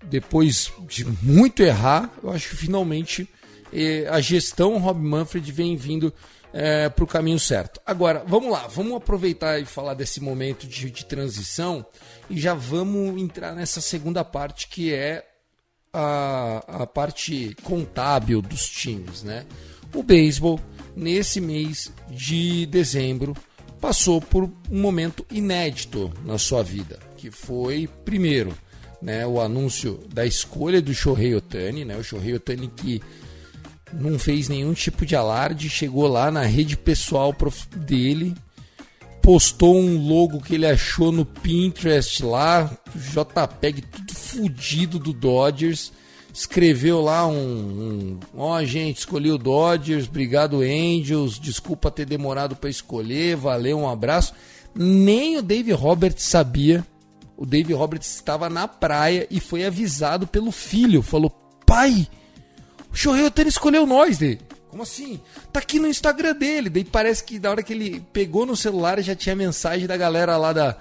[0.05, 3.29] depois de muito errar, eu acho que finalmente
[3.70, 6.14] eh, a gestão Rob Manfred vem vindo
[6.55, 7.79] eh, para o caminho certo.
[7.85, 11.85] Agora, vamos lá, vamos aproveitar e falar desse momento de, de transição
[12.31, 15.34] e já vamos entrar nessa segunda parte que é
[15.94, 19.46] a, a parte contábil dos times, né?
[19.94, 20.61] O beisebol
[20.96, 23.35] nesse mês de dezembro,
[23.80, 28.57] passou por um momento inédito na sua vida, que foi, primeiro,
[29.02, 33.02] né, o anúncio da escolha do Shohei Otani, né, o Shohei Otani que
[33.92, 37.37] não fez nenhum tipo de alarde, chegou lá na rede pessoal
[37.76, 38.35] dele,
[39.20, 43.83] postou um logo que ele achou no Pinterest lá, JPEG
[44.35, 45.92] fudido do Dodgers,
[46.33, 52.68] escreveu lá um, ó um, gente, escolhi o Dodgers, obrigado Angels, desculpa ter demorado para
[52.68, 54.35] escolher, valeu, um abraço.
[54.75, 56.85] Nem o Dave Roberts sabia.
[57.37, 61.31] O Dave Roberts estava na praia e foi avisado pelo filho, falou:
[61.64, 62.09] "Pai,
[62.92, 64.40] o Shohei Otani escolheu nós, dele.
[64.68, 65.20] Como assim?
[65.53, 66.68] Tá aqui no Instagram dele.
[66.68, 70.37] Daí parece que da hora que ele pegou no celular já tinha mensagem da galera
[70.37, 70.77] lá da,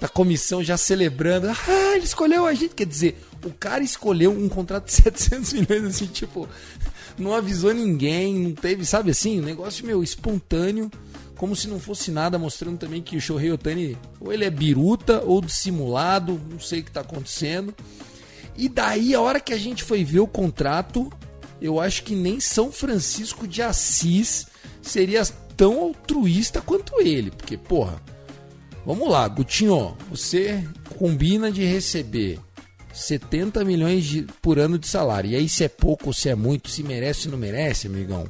[0.00, 1.48] da comissão já celebrando.
[1.48, 2.74] Ah, ele escolheu a gente.
[2.74, 6.48] Quer dizer, o cara escolheu um contrato de 700 milhões, assim, tipo,
[7.18, 10.90] não avisou ninguém, não teve, sabe assim, um negócio, meu, espontâneo,
[11.36, 15.22] como se não fosse nada, mostrando também que o Shohei Otani, ou ele é biruta,
[15.24, 17.74] ou dissimulado, não sei o que tá acontecendo.
[18.56, 21.12] E daí, a hora que a gente foi ver o contrato,
[21.60, 24.46] eu acho que nem São Francisco de Assis
[24.82, 25.24] seria
[25.56, 28.00] tão altruísta quanto ele, porque, porra,
[28.88, 32.40] vamos lá, Gutinho, você combina de receber
[32.90, 35.30] 70 milhões de, por ano de salário.
[35.30, 38.26] E aí, se é pouco ou se é muito, se merece ou não merece, amigão,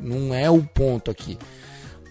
[0.00, 1.36] não é o ponto aqui.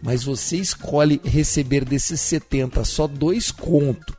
[0.04, 4.16] Mas você escolhe receber desses 70 só dois conto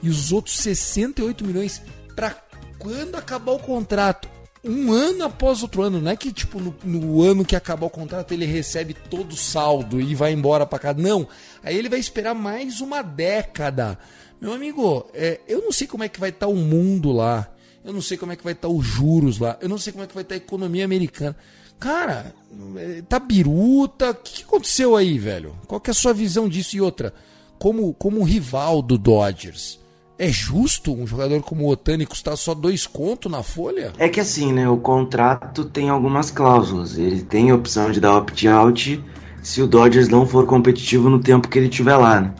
[0.00, 1.82] e os outros 68 milhões
[2.14, 2.36] para
[2.78, 4.28] quando acabar o contrato.
[4.68, 7.90] Um ano após outro ano, não é que tipo no, no ano que acabar o
[7.90, 10.94] contrato ele recebe todo o saldo e vai embora para cá.
[10.94, 11.26] Não,
[11.62, 13.98] aí ele vai esperar mais uma década
[14.40, 17.48] meu amigo, é, eu não sei como é que vai estar tá o mundo lá.
[17.84, 19.56] Eu não sei como é que vai estar tá os juros lá.
[19.60, 21.36] Eu não sei como é que vai estar tá a economia americana.
[21.78, 22.34] Cara,
[22.76, 24.10] é, tá biruta.
[24.10, 25.56] O que, que aconteceu aí, velho?
[25.66, 26.76] Qual que é a sua visão disso?
[26.76, 27.12] E outra,
[27.58, 29.80] como, como rival do Dodgers,
[30.18, 33.92] é justo um jogador como o Otani custar só dois contos na folha?
[33.98, 34.68] É que assim, né?
[34.68, 36.98] O contrato tem algumas cláusulas.
[36.98, 39.02] Ele tem a opção de dar opt-out
[39.42, 42.34] se o Dodgers não for competitivo no tempo que ele estiver lá, né?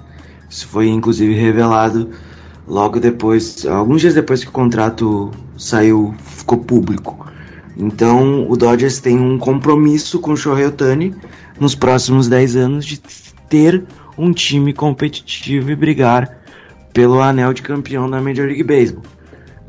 [0.51, 2.11] Isso foi inclusive revelado
[2.67, 7.27] logo depois, alguns dias depois que o contrato saiu, ficou público.
[7.77, 11.15] Então o Dodgers tem um compromisso com o Shohei Otani
[11.61, 13.01] nos próximos 10 anos de
[13.49, 13.85] ter
[14.17, 16.38] um time competitivo e brigar
[16.93, 19.05] pelo anel de campeão da Major League Baseball.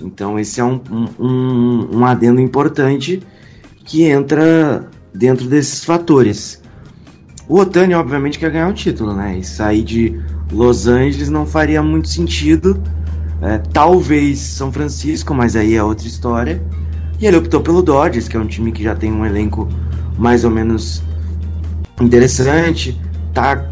[0.01, 0.82] Então esse é um,
[1.19, 3.21] um, um adendo importante
[3.86, 6.62] que entra dentro desses fatores.
[7.47, 9.39] O Otani, obviamente, quer ganhar o título, né?
[9.39, 12.79] E sair de Los Angeles não faria muito sentido.
[13.41, 16.62] É, talvez São Francisco, mas aí é outra história.
[17.19, 19.67] E ele optou pelo Dodgers, que é um time que já tem um elenco
[20.17, 21.01] mais ou menos
[21.99, 22.99] interessante.
[23.34, 23.67] Tá,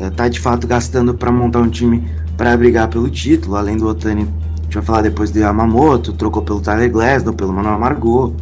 [0.00, 2.08] é, tá de fato gastando para montar um time
[2.40, 3.54] para brigar pelo título.
[3.54, 7.52] Além do Otani, a gente vai falar depois do Yamamoto, trocou pelo Tyler Glasnow, pelo
[7.52, 8.34] Manuel Margot.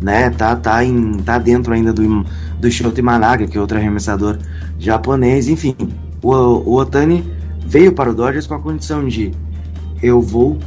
[0.00, 0.28] né?
[0.30, 2.26] Tá, tá, em, tá dentro ainda do,
[2.58, 4.40] do Shota Imanaga, que é outro arremessador
[4.76, 5.46] japonês.
[5.46, 5.76] Enfim,
[6.20, 7.24] o, o Otani
[7.64, 9.30] veio para o Dodgers com a condição de
[10.02, 10.58] eu vou,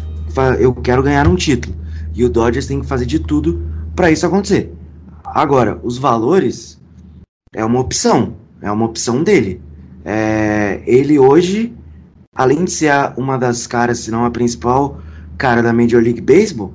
[0.58, 1.76] eu quero ganhar um título.
[2.16, 3.62] E o Dodgers tem que fazer de tudo
[3.94, 4.74] para isso acontecer.
[5.26, 6.80] Agora, os valores
[7.54, 9.62] é uma opção, é uma opção dele.
[10.06, 11.76] É, ele hoje,
[12.36, 15.00] além de ser uma das caras, se não a principal
[15.38, 16.74] cara da Major League Baseball,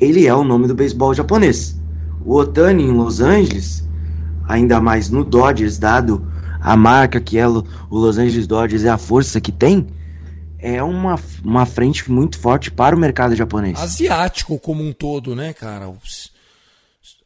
[0.00, 1.78] ele é o nome do beisebol japonês.
[2.24, 3.86] O Otani em Los Angeles,
[4.46, 6.26] ainda mais no Dodgers, dado
[6.60, 9.86] a marca que é o Los Angeles Dodgers e a força que tem,
[10.58, 13.78] é uma, uma frente muito forte para o mercado japonês.
[13.78, 15.92] Asiático como um todo, né, cara?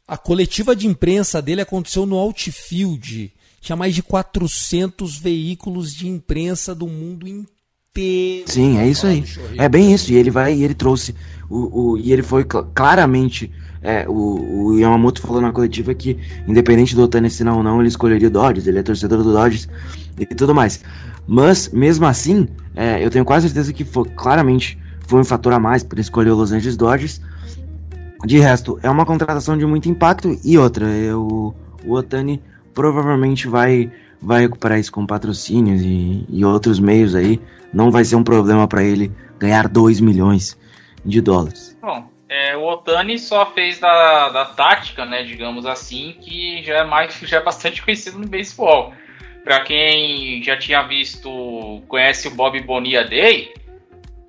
[0.07, 3.33] A coletiva de imprensa dele aconteceu no Outfield.
[3.59, 7.52] Tinha mais de 400 veículos de imprensa do mundo inteiro.
[8.47, 9.23] Sim, é isso aí.
[9.57, 10.11] É bem isso.
[10.11, 11.13] E ele vai e ele trouxe
[11.47, 13.51] o, o e ele foi claramente
[13.83, 17.89] é, o, o, Yamamoto falou na coletiva que, independente do Otani assinar ou não, ele
[17.89, 19.67] escolheria o Dodgers, ele é torcedor do Dodgers
[20.17, 20.81] e tudo mais.
[21.27, 25.59] Mas, mesmo assim, é, eu tenho quase certeza que foi, claramente foi um fator a
[25.59, 27.21] mais para escolher o Los Angeles Dodgers.
[28.25, 31.53] De resto, é uma contratação de muito impacto e outra, eu,
[31.85, 32.41] o Otani
[32.73, 33.91] provavelmente vai,
[34.23, 37.39] vai recuperar isso com patrocínios e, e outros meios aí.
[37.73, 40.57] Não vai ser um problema para ele ganhar 2 milhões
[41.03, 41.77] de dólares.
[41.81, 46.83] Bom, é, o Otani só fez da, da tática, né, digamos assim, que já é
[46.83, 48.93] mais já é bastante conhecido no beisebol.
[49.43, 53.53] Para quem já tinha visto, conhece o Bob Bonilla Day,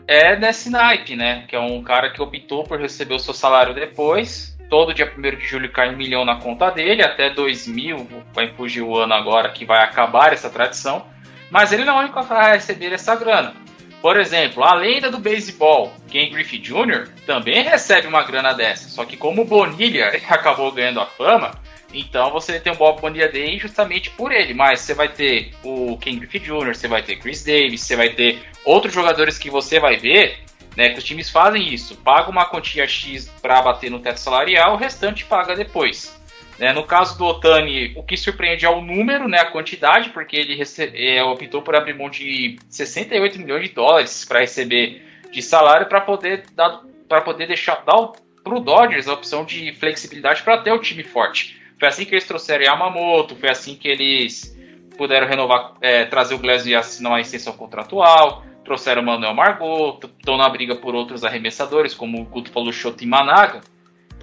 [0.09, 1.45] é nesse naipe, né?
[1.47, 4.54] Que é um cara que optou por receber o seu salário depois.
[4.75, 8.83] Todo dia 1 de julho cai um milhão na conta dele, até 2000, vai fugir
[8.83, 11.07] o ano agora que vai acabar essa tradição.
[11.49, 13.55] Mas ele não é o único a receber essa grana.
[14.03, 18.89] Por exemplo, a lenda do beisebol, Ken Griffey Jr., também recebe uma grana dessa.
[18.89, 21.53] Só que como Bonilha acabou ganhando a fama,
[21.93, 24.55] então você tem o Bob Bonilla Day justamente por ele.
[24.55, 28.09] Mas você vai ter o Ken Griffey Jr., você vai ter Chris Davis, você vai
[28.09, 30.41] ter outros jogadores que você vai ver,
[30.77, 30.91] né?
[30.91, 31.97] Que os times fazem isso.
[31.97, 36.19] Paga uma quantia X para bater no teto salarial, o restante paga depois.
[36.59, 36.73] Né?
[36.73, 40.61] No caso do Otani, o que surpreende é o número, né, a quantidade, porque ele
[40.95, 46.01] é, optou por abrir mão de 68 milhões de dólares para receber de salário para
[46.01, 50.73] poder dar para poder deixar dar para o Dodgers a opção de flexibilidade para ter
[50.73, 51.61] o time forte.
[51.79, 54.57] Foi assim que eles trouxeram Yamamoto, foi assim que eles
[54.97, 60.01] puderam renovar, é, trazer o Glass e assinar uma extensão contratual, trouxeram o Manuel Margot,
[60.19, 63.61] estão na briga por outros arremessadores, como o Guto falou, Shota e Managa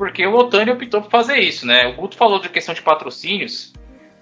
[0.02, 1.86] porque o Otani optou por fazer isso, né?
[1.88, 3.72] O Guto falou de questão de patrocínios.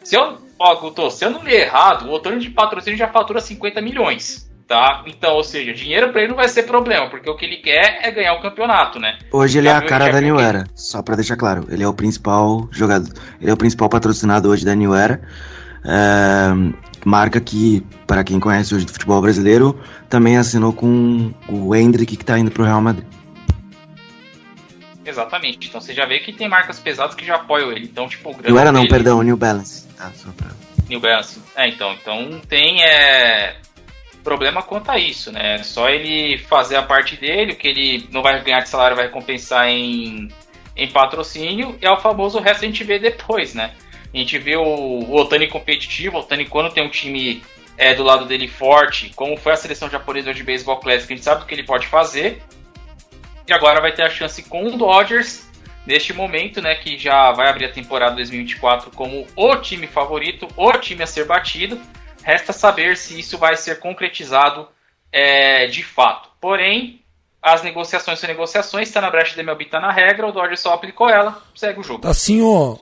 [0.04, 3.40] Se eu, ó, Guto, se eu não ler errado, o Otani de patrocínio já fatura
[3.40, 5.04] 50 milhões, tá?
[5.08, 8.00] Então, ou seja, dinheiro para ele não vai ser problema, porque o que ele quer
[8.02, 9.20] é ganhar o campeonato, né?
[9.32, 11.66] Hoje ele é a cara da New Era, só para deixar claro.
[11.70, 15.22] Ele é o principal jogador, ele é o principal patrocinado hoje da New Era.
[15.86, 16.50] É,
[17.06, 22.26] marca que, para quem conhece hoje do futebol brasileiro, também assinou com o Hendrick que
[22.26, 23.06] tá indo pro Real Madrid.
[25.06, 25.68] Exatamente.
[25.68, 27.86] Então você já vê que tem marcas pesadas que já apoiam ele.
[27.86, 28.94] Então, tipo, o Não era não, dele...
[28.94, 29.88] perdão, New Balance.
[29.98, 30.48] Tá, só pra...
[30.88, 31.40] New Balance.
[31.56, 33.56] É, então, então tem é,
[34.24, 35.64] problema quanto a isso, né?
[35.64, 39.10] Só ele fazer a parte dele, o que ele não vai ganhar de salário vai
[39.10, 40.30] compensar em,
[40.76, 43.72] em patrocínio, e é o famoso resto a gente vê depois, né?
[44.14, 47.44] A gente vê o, o Otani competitivo, o Otani quando tem um time
[47.78, 51.26] é, do lado dele forte, como foi a seleção japonesa de beisebol clássico, a gente
[51.26, 52.42] sabe o que ele pode fazer,
[53.48, 55.48] e agora vai ter a chance com o Dodgers,
[55.86, 60.72] neste momento, né, que já vai abrir a temporada 2024 como o time favorito, o
[60.74, 61.80] time a ser batido.
[62.22, 64.68] Resta saber se isso vai ser concretizado
[65.12, 66.30] é, de fato.
[66.40, 67.02] Porém,
[67.42, 70.74] as negociações são negociações, está na brecha de MLB, está na regra, o Dodgers só
[70.74, 72.08] aplicou ela, segue o jogo.
[72.08, 72.78] Assim, ó,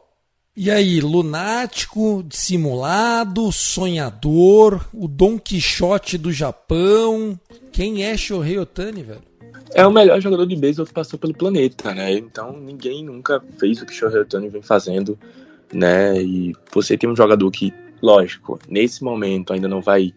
[0.57, 7.39] e aí, lunático, dissimulado, sonhador, o Don Quixote do Japão,
[7.71, 9.21] quem é Shohei Otani, velho?
[9.73, 12.11] é o melhor jogador de beisebol que passou pelo planeta, né?
[12.13, 15.17] Então ninguém nunca fez o que o Shohei Otani vem fazendo,
[15.71, 16.19] né?
[16.21, 20.13] E você tem um jogador que, lógico, nesse momento ainda não vai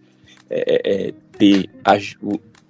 [0.48, 1.98] é, é, é ter a,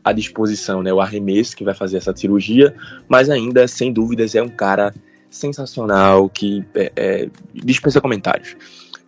[0.04, 0.92] a disposição, né?
[0.92, 2.74] O arremesso que vai fazer essa cirurgia,
[3.08, 4.92] mas ainda, sem dúvidas, é um cara
[5.30, 8.56] sensacional que é, é, dispensa comentários.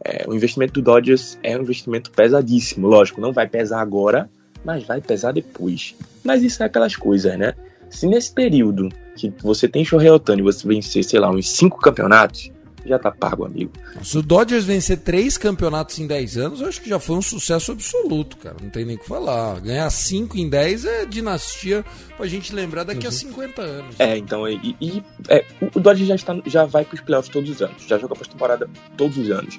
[0.05, 4.29] É, o investimento do Dodgers é um investimento pesadíssimo, lógico, não vai pesar agora,
[4.65, 5.95] mas vai pesar depois.
[6.25, 7.55] Mas isso é aquelas coisas, né?
[7.91, 12.51] Se nesse período que você tem Shohei Otani você vencer, sei lá, uns cinco campeonatos,
[12.85, 13.71] já tá pago, amigo.
[14.03, 17.23] Se o Dodgers vencer três campeonatos em 10 anos, eu acho que já foi um
[17.23, 18.57] sucesso absoluto, cara.
[18.61, 19.61] Não tem nem o que falar.
[19.61, 21.85] Ganhar cinco em 10 é dinastia
[22.17, 23.09] pra gente lembrar daqui Uhum.
[23.09, 23.95] a 50 anos.
[23.99, 27.63] É, então, e, e- é, o- Dodgers já, está, já vai pros playoffs todos os
[27.63, 29.59] anos, já joga pós-temporada todos os anos.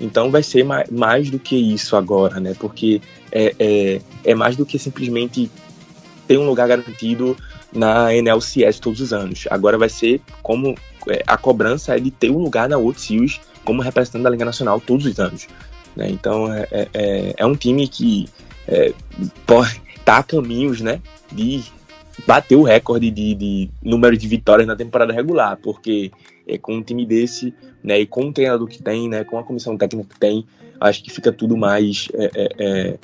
[0.00, 2.54] Então vai ser mais, mais do que isso agora, né?
[2.58, 3.00] Porque
[3.30, 5.48] é, é, é mais do que simplesmente
[6.26, 7.36] ter um lugar garantido
[7.72, 9.46] na NLCS todos os anos.
[9.50, 10.74] Agora vai ser como
[11.08, 14.44] é, a cobrança é de ter um lugar na World Series como representante da Liga
[14.44, 15.46] Nacional todos os anos.
[15.96, 16.08] né?
[16.10, 18.28] Então é, é- é, é um time que
[18.68, 18.92] é,
[19.46, 21.00] pode, tá a caminhos né,
[21.32, 21.62] de
[22.26, 26.10] bater o recorde de, de número de vitórias na temporada regular, porque
[26.46, 27.52] é, com um time desse,
[27.82, 30.46] né, e com o treinador que tem, né, com a comissão técnica que tem,
[30.80, 32.98] acho que fica tudo mais é, é,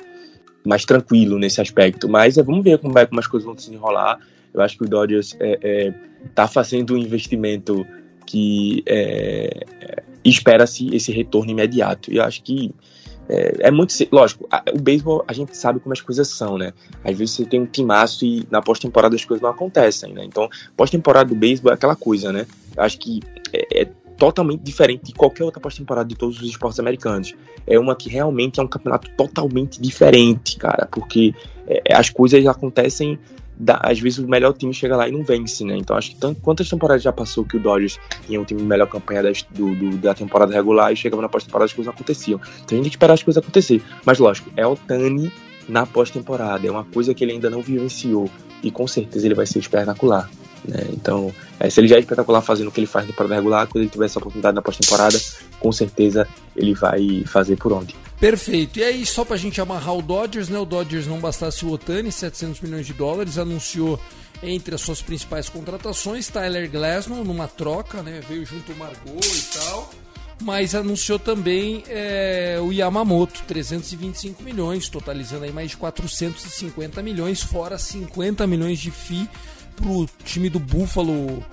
[0.65, 2.07] mais tranquilo nesse aspecto.
[2.09, 4.19] Mas é, vamos ver como, vai, como as coisas vão se enrolar.
[4.53, 5.93] Eu acho que o Dodgers é, é,
[6.35, 7.85] tá fazendo um investimento
[8.25, 12.11] que é, é, espera-se esse retorno imediato.
[12.11, 12.73] E eu acho que
[13.29, 13.93] é, é muito.
[14.11, 16.73] Lógico, a- o beisebol a gente sabe como as coisas são, né?
[17.03, 20.23] Às vezes você tem um timaço e na pós-temporada as coisas não acontecem, né?
[20.25, 22.45] Então, pós-temporada do beisebol é aquela coisa, né?
[22.75, 23.21] Eu acho que
[23.53, 23.87] é, é
[24.21, 27.33] totalmente diferente de qualquer outra pós-temporada de todos os esportes americanos.
[27.65, 31.33] É uma que realmente é um campeonato totalmente diferente, cara, porque
[31.67, 33.17] é, as coisas acontecem.
[33.63, 35.75] da- às vezes o melhor time chega lá e não vence, né?
[35.77, 38.65] Então acho que tanto, quantas temporadas já passou que o Dodgers tinha um time de
[38.67, 42.39] melhor campanha das- do, do- da temporada regular e chegava na pós-temporada as coisas aconteciam.
[42.39, 43.81] Então a gente tem que esperar as coisas acontecer.
[44.03, 45.31] Mas lógico, é o Tani
[45.69, 48.27] na pós-temporada, é uma coisa que ele ainda não vivenciou
[48.63, 50.27] e com certeza ele vai ser espetacular.
[50.67, 50.87] Né?
[50.91, 53.67] Então, é, se ele já é espetacular fazendo o que ele faz na temporada regular,
[53.67, 55.19] quando ele tiver essa oportunidade na pós-temporada,
[55.59, 57.95] com certeza ele vai fazer por onde.
[58.19, 58.79] Perfeito.
[58.79, 60.59] E aí, só pra gente amarrar o Dodgers, né?
[60.59, 63.99] O Dodgers não bastasse o Otani, 700 milhões de dólares, anunciou
[64.43, 68.21] entre as suas principais contratações Tyler Glasnow numa troca, né?
[68.27, 69.89] Veio junto o Margot e tal.
[70.41, 77.77] Mas anunciou também é, o Yamamoto, 325 milhões, totalizando aí mais de 450 milhões, fora
[77.77, 79.29] 50 milhões de FII
[79.81, 81.43] pro time do Buffalo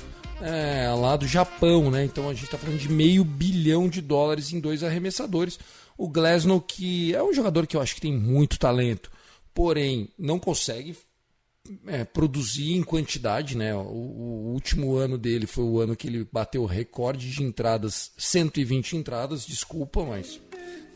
[0.40, 2.04] é, lá do Japão, né?
[2.04, 5.58] Então a gente tá falando de meio bilhão de dólares em dois arremessadores.
[5.96, 9.10] O Glasnow, que é um jogador que eu acho que tem muito talento,
[9.52, 10.96] porém não consegue
[11.86, 13.74] é, produzir em quantidade, né?
[13.74, 18.12] O, o último ano dele foi o ano que ele bateu o recorde de entradas,
[18.16, 20.40] 120 entradas, desculpa, mas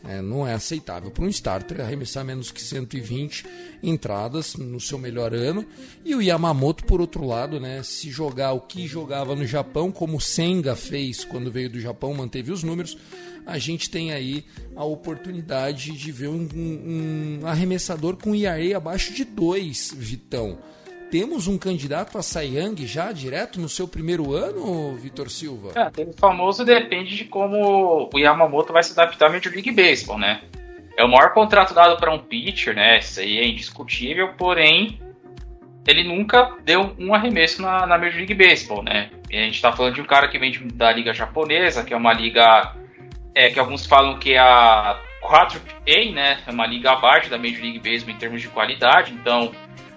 [0.07, 3.45] é, não é aceitável para um starter arremessar menos que 120
[3.81, 5.65] entradas no seu melhor ano.
[6.03, 10.17] E o Yamamoto, por outro lado, né, se jogar o que jogava no Japão, como
[10.17, 12.97] o Senga fez quando veio do Japão, manteve os números,
[13.45, 14.45] a gente tem aí
[14.75, 20.57] a oportunidade de ver um, um- arremessador com IRA abaixo de 2, Vitão.
[21.13, 25.69] Temos um candidato a Young já direto no seu primeiro ano, Vitor Silva?
[25.75, 29.69] É, tem o famoso depende de como o Yamamoto vai se adaptar ao Major League
[29.69, 30.41] Baseball, né?
[30.97, 32.97] É o maior contrato dado para um pitcher, né?
[32.97, 34.99] Isso aí é indiscutível, porém
[35.85, 39.11] ele nunca deu um arremesso na, na Major League Baseball, né?
[39.29, 41.93] E a gente tá falando de um cara que vem de- da liga japonesa, que
[41.93, 42.73] é uma liga
[43.35, 46.39] é, que alguns falam que é a 4A, né?
[46.47, 49.51] É uma liga abaixo da Major League Baseball em termos de qualidade, então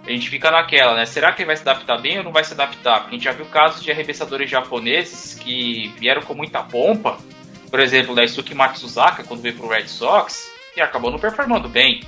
[0.07, 1.05] a gente fica naquela, né?
[1.05, 3.01] Será que ele vai se adaptar bem ou não vai se adaptar?
[3.01, 7.19] Porque a gente já viu casos de arremessadores japoneses que vieram com muita pompa,
[7.69, 12.03] por exemplo, da Isuki Matsuzaka, quando veio pro Red Sox, e acabou não performando bem.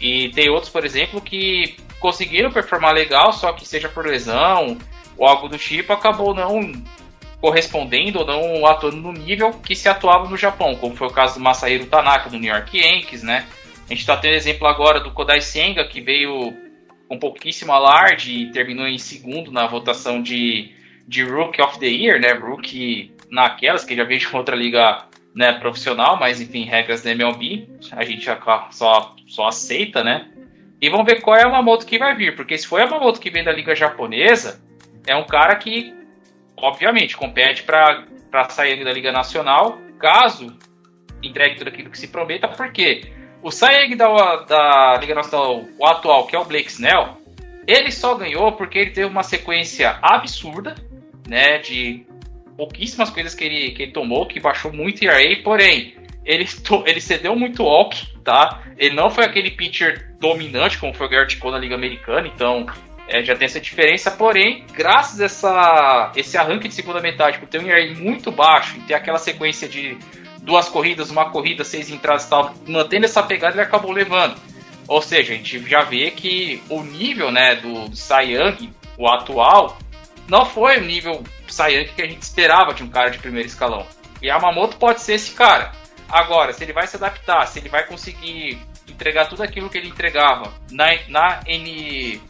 [0.00, 4.78] E tem outros, por exemplo, que conseguiram performar legal, só que seja por lesão
[5.16, 6.72] ou algo do tipo, acabou não
[7.40, 11.34] correspondendo ou não atuando no nível que se atuava no Japão, como foi o caso
[11.34, 13.46] do Masahiro Tanaka do New York Yankees, né?
[13.84, 16.54] A gente está tendo exemplo agora do Kodai Senga, que veio
[17.12, 20.72] com pouquíssimo alarde e terminou em segundo na votação de,
[21.06, 22.32] de Rookie of the Year, né?
[22.32, 25.04] Rookie naquelas, que já veio de outra liga
[25.34, 28.26] né, profissional, mas enfim, regras da MLB, a gente
[28.70, 30.26] só, só aceita, né?
[30.80, 33.20] E vamos ver qual é a Yamamoto que vai vir, porque se for a Yamamoto
[33.20, 34.64] que vem da liga japonesa,
[35.06, 35.94] é um cara que,
[36.56, 40.56] obviamente, compete para sair da liga nacional, caso
[41.22, 43.12] entregue tudo aquilo que se prometa, porque
[43.42, 47.18] o Saeg da, da Liga Nacional, o atual, que é o Blake Snell,
[47.66, 50.74] ele só ganhou porque ele teve uma sequência absurda,
[51.28, 52.06] né, de
[52.56, 56.46] pouquíssimas coisas que ele, que ele tomou, que baixou muito ERA, porém, ele,
[56.86, 58.62] ele cedeu muito walk, tá?
[58.76, 62.66] Ele não foi aquele pitcher dominante como foi o Garrett Cole na Liga Americana, então
[63.08, 67.48] é, já tem essa diferença, porém, graças a essa, esse arranque de segunda metade, por
[67.48, 69.96] ter um ERA muito baixo e ter aquela sequência de
[70.42, 74.36] duas corridas, uma corrida, seis entradas e tal, mantendo essa pegada, ele acabou levando.
[74.88, 79.78] Ou seja, a gente já vê que o nível né, do, do Young, o atual,
[80.28, 81.22] não foi o nível
[81.58, 83.86] Young que a gente esperava de um cara de primeiro escalão.
[84.20, 85.72] O Yamamoto pode ser esse cara.
[86.08, 89.88] Agora, se ele vai se adaptar, se ele vai conseguir entregar tudo aquilo que ele
[89.88, 92.20] entregava na, na N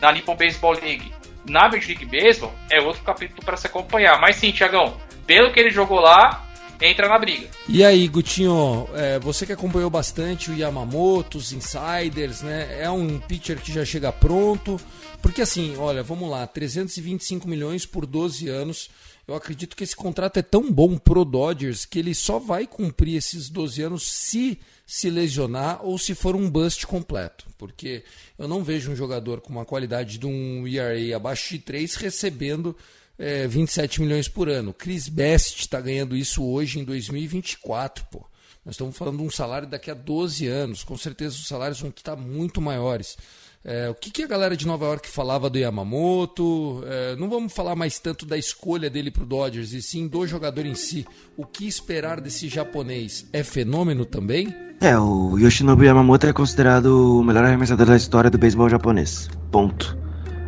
[0.00, 1.12] na Nippon Baseball League,
[1.44, 4.20] na Major League Baseball, é outro capítulo para se acompanhar.
[4.20, 4.96] Mas sim, Tiagão,
[5.26, 6.47] pelo que ele jogou lá,
[6.80, 7.48] entra na briga.
[7.68, 12.82] E aí, Gutinho, é, você que acompanhou bastante o Yamamoto, os insiders, né?
[12.82, 14.80] É um pitcher que já chega pronto.
[15.20, 18.90] Porque assim, olha, vamos lá, 325 milhões por 12 anos.
[19.26, 23.16] Eu acredito que esse contrato é tão bom pro Dodgers que ele só vai cumprir
[23.16, 27.46] esses 12 anos se se lesionar ou se for um bust completo.
[27.58, 28.02] Porque
[28.38, 32.74] eu não vejo um jogador com uma qualidade de um ERA abaixo de 3 recebendo
[33.18, 34.72] é, 27 milhões por ano.
[34.72, 38.26] Chris Best está ganhando isso hoje em 2024, pô.
[38.64, 40.84] Nós estamos falando de um salário daqui a 12 anos.
[40.84, 43.16] Com certeza os salários vão estar muito maiores.
[43.64, 46.82] É, o que, que, a galera de Nova York falava do Yamamoto?
[46.86, 50.26] É, não vamos falar mais tanto da escolha dele para o Dodgers, e sim do
[50.26, 51.06] jogador em si.
[51.36, 53.26] O que esperar desse japonês?
[53.32, 54.54] É fenômeno também?
[54.80, 59.28] É, o Yoshinobu Yamamoto é considerado o melhor arremessador da história do beisebol japonês.
[59.50, 59.98] Ponto.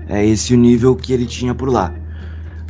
[0.09, 1.93] É esse o nível que ele tinha por lá.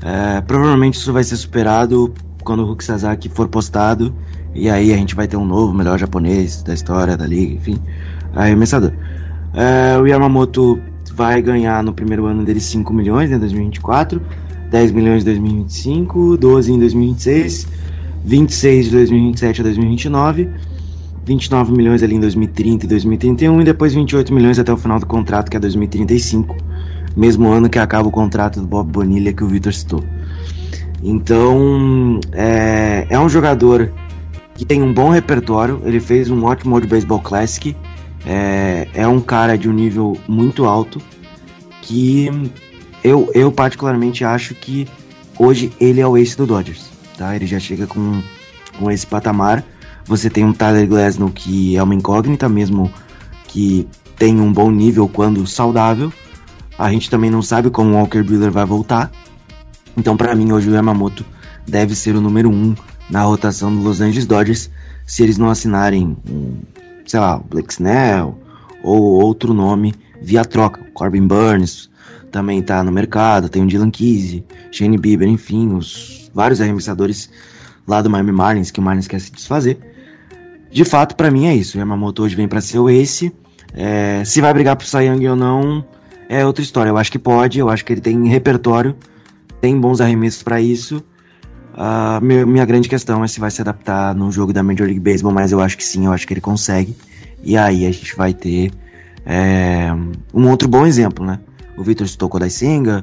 [0.02, 4.14] É, provavelmente isso vai ser superado quando o Hulk Sasaki for postado.
[4.54, 7.78] E aí a gente vai ter um novo melhor japonês da história da liga, enfim,
[8.34, 8.92] arremessador.
[9.54, 10.80] É, o Yamamoto
[11.14, 14.20] vai ganhar no primeiro ano dele 5 milhões né, em 2024,
[14.70, 17.68] 10 milhões em 2025, 12 em 2026,
[18.24, 20.48] 26 de 2027 a 2029,
[21.24, 25.06] 29 milhões ali em 2030 e 2031 e depois 28 milhões até o final do
[25.06, 26.56] contrato que é 2035,
[27.16, 30.04] mesmo ano que acaba o contrato do Bob Bonilha que o Victor citou.
[31.02, 33.90] Então é, é um jogador
[34.54, 37.74] que tem um bom repertório, ele fez um ótimo World Baseball Classic
[38.26, 41.00] é, é um cara de um nível muito alto
[41.82, 42.30] que
[43.02, 44.86] eu, eu particularmente acho que
[45.38, 47.34] hoje ele é o ace do Dodgers, tá?
[47.34, 48.22] Ele já chega com,
[48.78, 49.64] com esse patamar.
[50.04, 52.92] Você tem um Tyler Glasnow que é uma incógnita, mesmo
[53.48, 56.12] que tem um bom nível quando saudável.
[56.80, 59.12] A gente também não sabe como o Walker Buehler vai voltar.
[59.96, 61.26] Então, para mim, hoje o Yamamoto
[61.68, 62.74] deve ser o número um
[63.10, 64.70] na rotação do Los Angeles Dodgers
[65.04, 66.16] se eles não assinarem
[67.06, 68.38] sei lá, Blake Snell
[68.82, 70.80] ou outro nome via troca.
[70.94, 71.90] Corbin Burns
[72.30, 77.28] também está no mercado, tem o Dylan Kise, Shane Bieber, enfim, os vários arremessadores
[77.86, 79.78] lá do Miami Marlins que o Marlins quer se desfazer.
[80.70, 81.76] De fato, para mim é isso.
[81.76, 83.30] O Yamamoto hoje vem para ser o ace.
[83.74, 85.84] É, se vai brigar pro Cy Young ou não
[86.30, 86.88] é outra história.
[86.88, 88.96] Eu acho que pode, eu acho que ele tem repertório,
[89.60, 91.04] tem bons arremessos para isso.
[91.74, 95.32] Uh, minha grande questão é se vai se adaptar no jogo da Major League Baseball,
[95.32, 96.96] mas eu acho que sim, eu acho que ele consegue.
[97.42, 98.70] E aí a gente vai ter
[99.26, 99.88] é,
[100.32, 101.40] um outro bom exemplo, né?
[101.76, 103.02] O Victor citou Kodai Senga,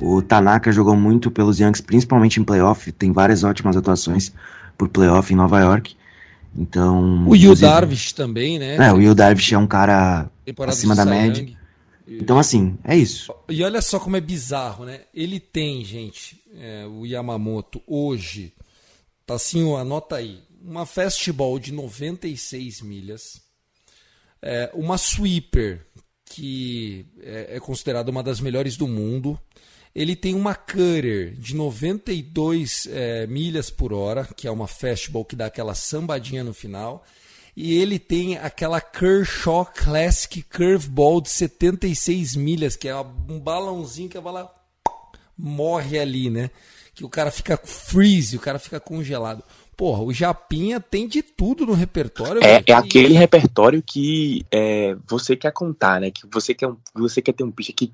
[0.00, 4.32] o Tanaka jogou muito pelos Yankees, principalmente em playoff, tem várias ótimas atuações
[4.76, 5.94] por playoff em Nova York.
[6.56, 7.24] Então.
[7.28, 8.76] O Yu Darvish também, né?
[8.76, 10.28] É, o Yu Darvish é um cara
[10.66, 11.46] acima da média.
[12.06, 13.34] Então, assim, é isso.
[13.48, 15.02] E olha só como é bizarro, né?
[15.14, 18.52] Ele tem, gente, é, o Yamamoto hoje,
[19.26, 23.42] tá assim, anota aí, uma fastball de 96 milhas,
[24.42, 25.86] é, uma sweeper
[26.26, 29.38] que é, é considerada uma das melhores do mundo.
[29.94, 35.36] Ele tem uma cutter de 92 é, milhas por hora, que é uma fastball que
[35.36, 37.04] dá aquela sambadinha no final.
[37.56, 44.18] E ele tem aquela Kershaw Classic Curveball de 76 milhas, que é um balãozinho que
[44.18, 44.52] a bala
[45.38, 46.50] morre ali, né?
[46.94, 49.42] Que o cara fica freeze, o cara fica congelado.
[49.76, 52.42] Porra, o Japinha tem de tudo no repertório.
[52.44, 56.10] É, é aquele repertório que é, você quer contar, né?
[56.10, 57.92] Que você quer, você quer ter um pitcher que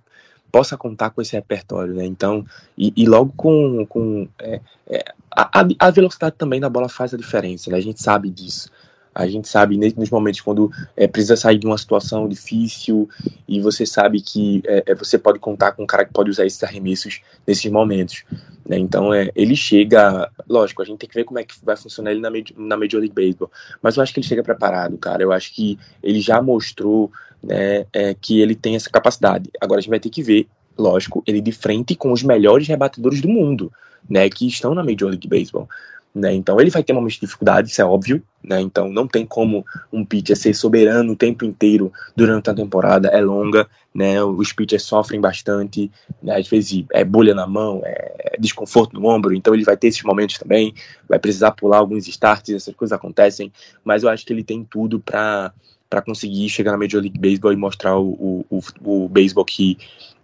[0.50, 2.04] possa contar com esse repertório, né?
[2.04, 2.44] Então,
[2.76, 7.16] e, e logo com, com é, é, a, a, velocidade também da bola faz a
[7.16, 7.78] diferença, né?
[7.78, 8.70] A gente sabe disso.
[9.14, 13.08] A gente sabe nos momentos quando é, precisa sair de uma situação difícil
[13.48, 16.62] e você sabe que é, você pode contar com um cara que pode usar esses
[16.62, 18.24] arremessos nesses momentos.
[18.66, 18.78] Né?
[18.78, 22.12] Então é, ele chega, lógico, a gente tem que ver como é que vai funcionar
[22.12, 23.50] ele na, na Major League Baseball,
[23.82, 25.22] mas eu acho que ele chega preparado, cara.
[25.22, 27.10] Eu acho que ele já mostrou
[27.42, 29.50] né, é, que ele tem essa capacidade.
[29.60, 30.46] Agora a gente vai ter que ver,
[30.78, 33.72] lógico, ele de frente com os melhores rebatedores do mundo,
[34.08, 35.68] né, que estão na Major League Baseball.
[36.14, 36.34] Né?
[36.34, 38.22] Então ele vai ter momentos de dificuldade, isso é óbvio.
[38.42, 38.60] Né?
[38.60, 43.20] Então não tem como um pitcher ser soberano o tempo inteiro durante a temporada, é
[43.20, 43.68] longa.
[43.94, 44.22] Né?
[44.22, 45.90] Os pitchers sofrem bastante,
[46.22, 46.36] né?
[46.36, 50.02] às vezes é bolha na mão, é desconforto no ombro, então ele vai ter esses
[50.02, 50.74] momentos também.
[51.08, 53.52] Vai precisar pular alguns starts, essas coisas acontecem,
[53.84, 55.52] mas eu acho que ele tem tudo para
[55.88, 59.76] para conseguir chegar na Major League Baseball e mostrar o, o, o, o beisebol que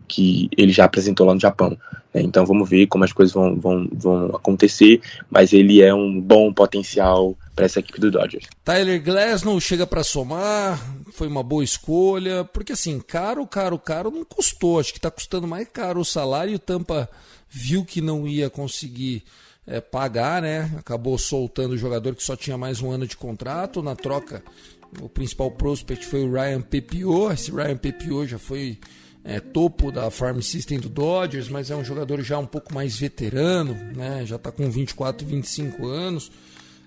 [0.06, 1.76] que ele já apresentou lá no Japão.
[2.12, 2.22] Né?
[2.22, 5.00] Então vamos ver como as coisas vão, vão, vão acontecer,
[5.30, 8.46] mas ele é um bom potencial para essa equipe do Dodgers.
[8.64, 10.78] Tyler Glasnow chega para somar,
[11.12, 15.46] foi uma boa escolha, porque assim, caro, caro, caro não custou, acho que está custando
[15.46, 17.08] mais caro o salário o Tampa
[17.48, 19.24] viu que não ia conseguir
[19.66, 20.70] é, pagar, né?
[20.78, 23.82] Acabou soltando o jogador que só tinha mais um ano de contrato.
[23.82, 24.42] Na troca,
[25.00, 27.32] o principal prospect foi o Ryan Pepio.
[27.32, 28.78] Esse Ryan Pepio já foi
[29.26, 32.96] é, topo da Farm System do Dodgers, mas é um jogador já um pouco mais
[32.96, 34.24] veterano, né?
[34.24, 36.30] Já está com 24, 25 anos.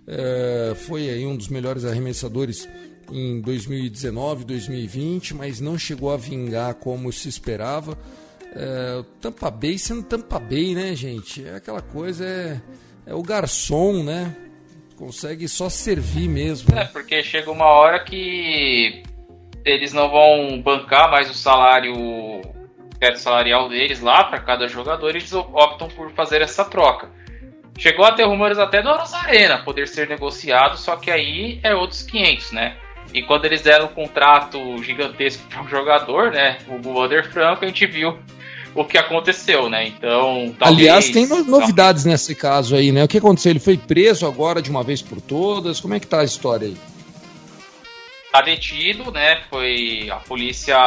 [0.07, 2.67] É, foi aí um dos melhores arremessadores
[3.11, 7.97] em 2019, 2020, mas não chegou a vingar como se esperava.
[8.55, 11.45] É, Tampa Bay sendo Tampa Bay, né, gente?
[11.45, 12.61] É aquela coisa, é,
[13.05, 14.33] é o garçom, né?
[14.95, 16.73] Consegue só servir mesmo.
[16.73, 16.83] Né?
[16.83, 19.03] É, porque chega uma hora que
[19.65, 21.93] eles não vão bancar mais o salário,
[22.99, 27.09] teto salarial deles lá para cada jogador, eles optam por fazer essa troca.
[27.77, 32.01] Chegou a ter rumores até do Arena poder ser negociado, só que aí é outros
[32.03, 32.75] 500, né?
[33.13, 37.67] E quando eles deram um contrato gigantesco para um jogador, né, o Wander Franco, a
[37.67, 38.19] gente viu
[38.75, 39.87] o que aconteceu, né?
[39.87, 43.03] Então, talvez, aliás, tem novidades nesse caso aí, né?
[43.03, 43.51] O que aconteceu?
[43.51, 45.79] Ele foi preso agora de uma vez por todas?
[45.79, 46.77] Como é que tá a história aí?
[48.31, 49.41] Tá detido, né?
[49.49, 50.77] Foi a polícia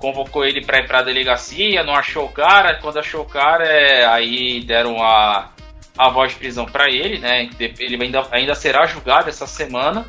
[0.00, 2.74] convocou ele para ir para a delegacia, não achou o cara.
[2.76, 5.50] Quando achou o cara, é, aí deram a,
[5.96, 7.50] a voz de prisão para ele, né?
[7.78, 10.06] Ele ainda, ainda será julgado essa semana.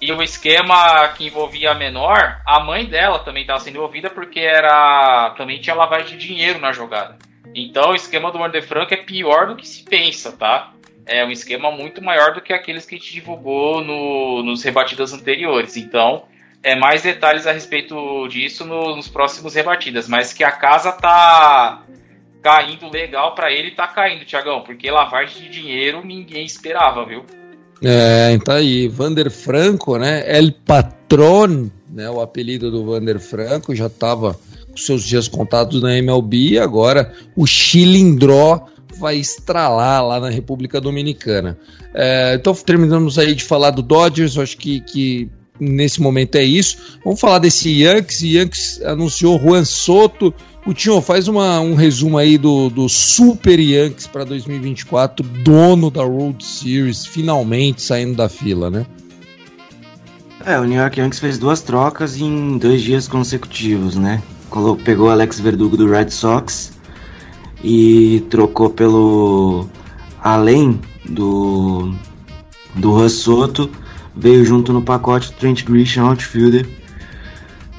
[0.00, 4.40] E o esquema que envolvia a menor, a mãe dela também estava sendo envolvida porque
[4.40, 7.18] era também tinha lavagem de dinheiro na jogada.
[7.54, 10.72] Então o esquema do Wander Franco é pior do que se pensa, tá?
[11.08, 15.12] É um esquema muito maior do que aqueles que a gente divulgou no, nos rebatidas
[15.12, 15.76] anteriores.
[15.76, 16.24] Então,
[16.62, 20.06] é mais detalhes a respeito disso no, nos próximos rebatidas.
[20.06, 21.82] Mas que a casa tá
[22.42, 24.62] caindo legal para ele, tá caindo, Tiagão.
[24.62, 27.24] Porque lavagem de dinheiro ninguém esperava, viu?
[27.82, 30.24] É, tá aí, Vander Franco, né?
[30.26, 32.10] El Patron, né?
[32.10, 34.38] O apelido do Vander Franco já estava
[34.68, 38.66] com seus dias contados na MLB, agora o Chilindró
[38.98, 41.58] vai estralar lá na República Dominicana.
[41.94, 46.98] É, então terminamos aí de falar do Dodgers, acho que, que nesse momento é isso.
[47.04, 48.22] Vamos falar desse Yankees.
[48.22, 50.34] Yankees anunciou Juan Soto
[50.68, 56.04] o Tinho, faz uma, um resumo aí do, do Super Yankees para 2024, dono da
[56.04, 58.84] World Series, finalmente saindo da fila, né?
[60.44, 64.22] É, o New York Yankees fez duas trocas em dois dias consecutivos, né?
[64.84, 66.77] Pegou Alex Verdugo do Red Sox
[67.62, 69.66] e trocou pelo
[70.22, 71.92] além do
[72.74, 73.70] do Russoto,
[74.14, 76.66] veio junto no pacote Trent Grisham outfielder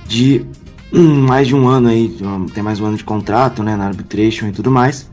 [0.08, 0.46] de
[0.92, 2.18] mais de um ano aí,
[2.54, 5.08] tem mais um ano de contrato, né, na arbitration e tudo mais.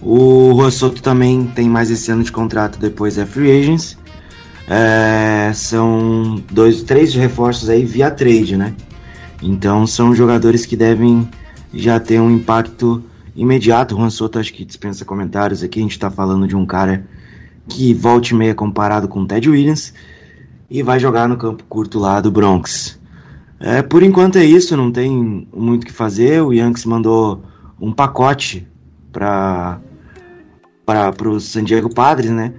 [0.00, 3.96] O Rossoto também tem mais esse ano de contrato, depois é free agents.
[4.68, 8.74] É, são dois, três reforços aí via trade, né?
[9.42, 11.28] Então são jogadores que devem
[11.72, 13.02] já ter um impacto
[13.38, 13.96] imediato.
[13.96, 15.78] Juan Soto acho que dispensa comentários aqui.
[15.78, 17.06] A gente tá falando de um cara
[17.68, 19.94] que volta e meia comparado com o Ted Williams
[20.68, 22.98] e vai jogar no campo curto lá do Bronx.
[23.60, 26.42] É, por enquanto é isso, não tem muito o que fazer.
[26.42, 27.42] O Yankees mandou
[27.80, 28.66] um pacote
[29.12, 29.80] para
[30.84, 32.54] para os San Diego Padres, né?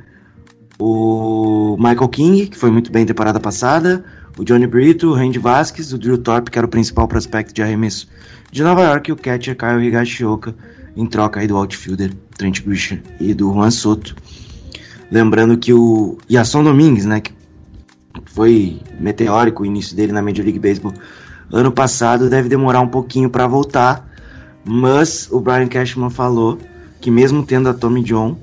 [0.78, 4.06] O Michael King, que foi muito bem temporada passada,
[4.38, 7.64] o Johnny Brito, o Randy Vasquez, o Drew Thorpe, que era o principal prospecto de
[7.64, 8.08] arremesso
[8.52, 10.56] de Nova York, o catcher Kyle Higashioka,
[10.96, 14.16] em troca aí do outfielder Trent Grisham e do Juan Soto.
[15.12, 17.32] Lembrando que o Yasson Domingues, né, que
[18.26, 20.94] foi meteórico o início dele na Major League Baseball
[21.52, 24.08] ano passado, deve demorar um pouquinho para voltar,
[24.64, 26.58] mas o Brian Cashman falou
[27.02, 28.38] que mesmo tendo a Tommy John,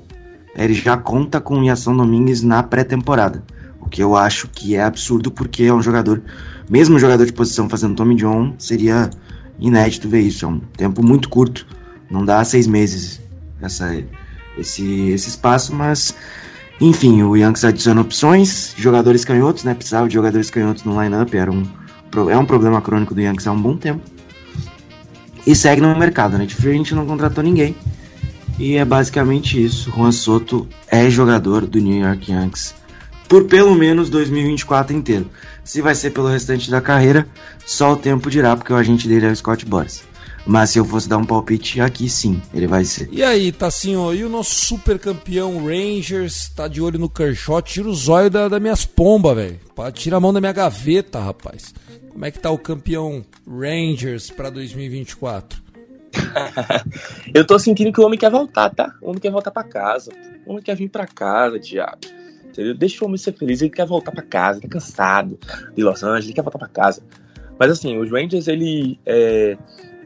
[0.57, 3.45] ele já conta com o Yação Domingues na pré-temporada,
[3.81, 6.23] o que eu acho que é absurdo porque é um jogador,
[6.69, 9.11] mesmo um jogador de posição fazendo Tommy John, seria
[9.59, 11.67] inédito ver isso, é um tempo muito curto,
[12.11, 13.21] não dá seis meses
[13.61, 14.03] essa,
[14.59, 16.15] esse, esse espaço, mas
[16.81, 19.73] enfim, o Yankees adiciona opções, jogadores canhotos, né?
[19.73, 21.65] Precisava de jogadores canhotos no lineup, era um,
[22.31, 24.03] é um problema crônico do Yankees há um bom tempo.
[25.47, 26.45] E segue no mercado, né?
[26.45, 27.75] De não contratou ninguém.
[28.59, 29.91] E é basicamente isso.
[29.91, 32.75] Juan Soto é jogador do New York Yankees
[33.29, 35.31] por pelo menos 2024 inteiro.
[35.65, 37.27] Se vai ser pelo restante da carreira,
[37.65, 40.05] só o tempo dirá, porque o agente dele é o Scott Boris.
[40.47, 43.09] Mas se eu fosse dar um palpite aqui, sim, ele vai ser.
[43.11, 47.61] E aí, Tassinho, e o nosso super campeão Rangers tá de olho no Kershaw?
[47.61, 49.59] Tira o zóio da, das minhas pombas, velho.
[49.93, 51.75] Tira a mão da minha gaveta, rapaz.
[52.11, 55.61] Como é que tá o campeão Rangers para 2024?
[57.35, 58.95] eu tô sentindo que o homem quer voltar, tá?
[59.03, 60.13] O homem quer voltar para casa.
[60.47, 61.99] O homem quer vir para casa, Thiago.
[62.57, 62.75] Entendeu?
[62.75, 65.39] Deixa o homem ser feliz, ele quer voltar para casa, tá cansado
[65.75, 67.03] de Los Angeles, ele quer voltar para casa.
[67.59, 69.57] Mas assim, os Rangers, ele é,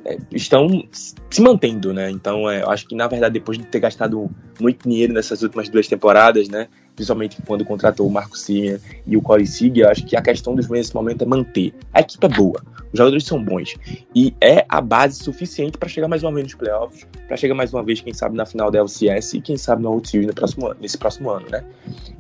[0.05, 2.11] é, estão se mantendo, né?
[2.11, 4.31] Então, é, eu acho que na verdade, depois de ter gastado
[4.61, 6.69] muito dinheiro nessas últimas duas temporadas, né?
[7.01, 8.77] Principalmente quando contratou o Marco Simeon
[9.07, 11.73] e o Corey Seager, eu acho que a questão dos Rangers nesse momento é manter.
[11.95, 13.75] A equipe é boa, os jogadores são bons
[14.15, 17.73] e é a base suficiente para chegar mais uma vez nos playoffs, para chegar mais
[17.73, 20.75] uma vez, quem sabe, na final da LCS e quem sabe no Series no próximo,
[20.79, 21.65] nesse próximo ano, né?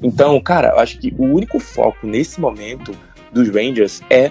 [0.02, 2.96] Então, cara, eu acho que o único foco nesse momento
[3.34, 4.30] dos Rangers é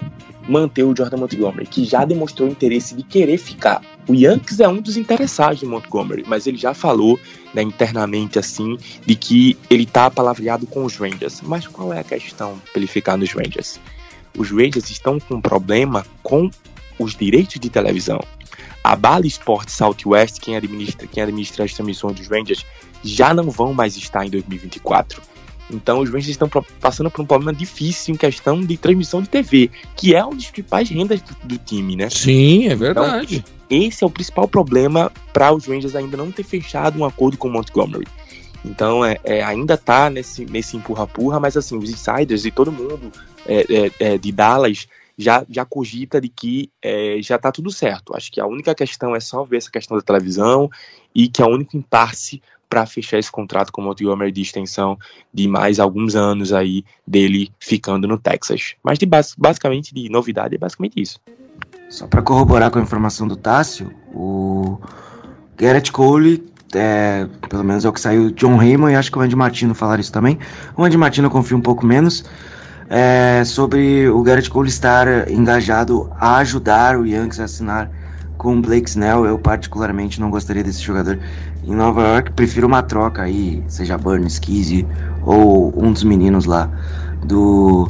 [0.50, 3.80] manter o Jordan Montgomery, que já demonstrou interesse de querer ficar.
[4.08, 7.18] O Yankees é um dos interessados em Montgomery, mas ele já falou
[7.54, 8.76] né, internamente assim
[9.06, 11.40] de que ele está palavreado com os Rangers.
[11.42, 13.78] Mas qual é a questão para ele ficar nos Rangers?
[14.36, 16.50] Os Rangers estão com um problema com
[16.98, 18.20] os direitos de televisão.
[18.82, 22.66] A Bally Sports Southwest, quem administra, quem administra as transmissões dos Rangers,
[23.04, 25.22] já não vão mais estar em 2024.
[25.70, 26.48] Então os Rangers estão
[26.80, 30.46] passando por um problema difícil em questão de transmissão de TV, que é uma das
[30.46, 32.10] principais rendas do, do time, né?
[32.10, 33.36] Sim, é verdade.
[33.36, 37.38] Então, esse é o principal problema para os Rangers ainda não ter fechado um acordo
[37.38, 38.06] com o Montgomery.
[38.64, 43.10] Então é, é, ainda tá nesse, nesse empurra-purra, mas assim, os insiders e todo mundo
[43.46, 48.14] é, é, é de Dallas já, já cogita de que é, já tá tudo certo.
[48.14, 50.70] Acho que a única questão é só ver essa questão da televisão
[51.14, 54.96] e que é o único impasse para fechar esse contrato com o Montgomery de extensão
[55.34, 58.76] de mais alguns anos aí dele ficando no Texas.
[58.82, 59.06] Mas de
[59.36, 61.18] basicamente de novidade é basicamente isso.
[61.88, 64.80] Só para corroborar com a informação do Tássio, o
[65.56, 69.20] Garrett Cole, é, pelo menos é o que saiu, John Raymond e acho que o
[69.20, 70.38] Andy Martino falaram isso também.
[70.76, 72.24] O Andy Martino eu confio um pouco menos.
[72.88, 77.90] É, sobre o Garrett Cole estar engajado a ajudar o Yankees a assinar
[78.40, 81.18] com o Blake Snell, eu particularmente não gostaria desse jogador
[81.62, 82.32] em Nova York.
[82.32, 84.86] Prefiro uma troca aí, seja Burns, Kizzy
[85.22, 86.70] ou um dos meninos lá
[87.22, 87.86] do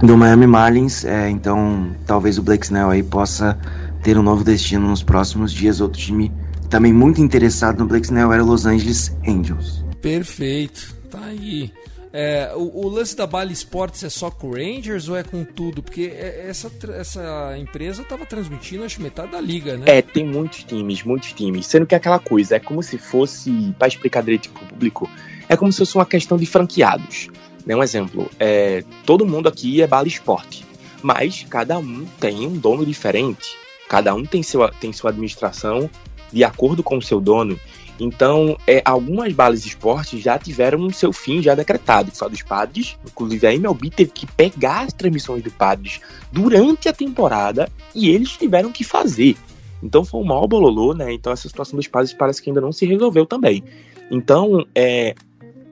[0.00, 1.04] do Miami Marlins.
[1.04, 3.58] É, então, talvez o Blake Snell aí possa
[4.04, 5.80] ter um novo destino nos próximos dias.
[5.80, 6.30] Outro time
[6.70, 9.84] também muito interessado no Blake Snell era o Los Angeles Angels.
[10.00, 11.72] Perfeito, tá aí.
[12.16, 15.44] É, o, o, lance da Bally Sports é só com o Rangers ou é com
[15.44, 15.82] tudo?
[15.82, 19.84] Porque é, essa, essa empresa estava transmitindo acho metade da liga, né?
[19.88, 21.66] É, tem muitos times, muitos times.
[21.66, 25.10] Sendo que é aquela coisa, é como se fosse, para explicar direito para o público,
[25.48, 27.30] é como se fosse uma questão de franqueados.
[27.66, 27.74] Né?
[27.74, 30.62] Um exemplo, é, todo mundo aqui é Bally Sport,
[31.02, 33.56] mas cada um tem um dono diferente.
[33.88, 35.90] Cada um tem, seu, tem sua administração
[36.32, 37.58] de acordo com o seu dono.
[37.98, 42.96] Então, é, algumas balas esportes já tiveram seu fim já decretado, só dos padres.
[43.04, 46.00] Inclusive, a MLB teve que pegar as transmissões do padres
[46.32, 49.36] durante a temporada e eles tiveram que fazer.
[49.82, 51.12] Então, foi um mal bololô, né?
[51.12, 53.62] Então, essa situação dos padres parece que ainda não se resolveu também.
[54.10, 55.14] Então, é,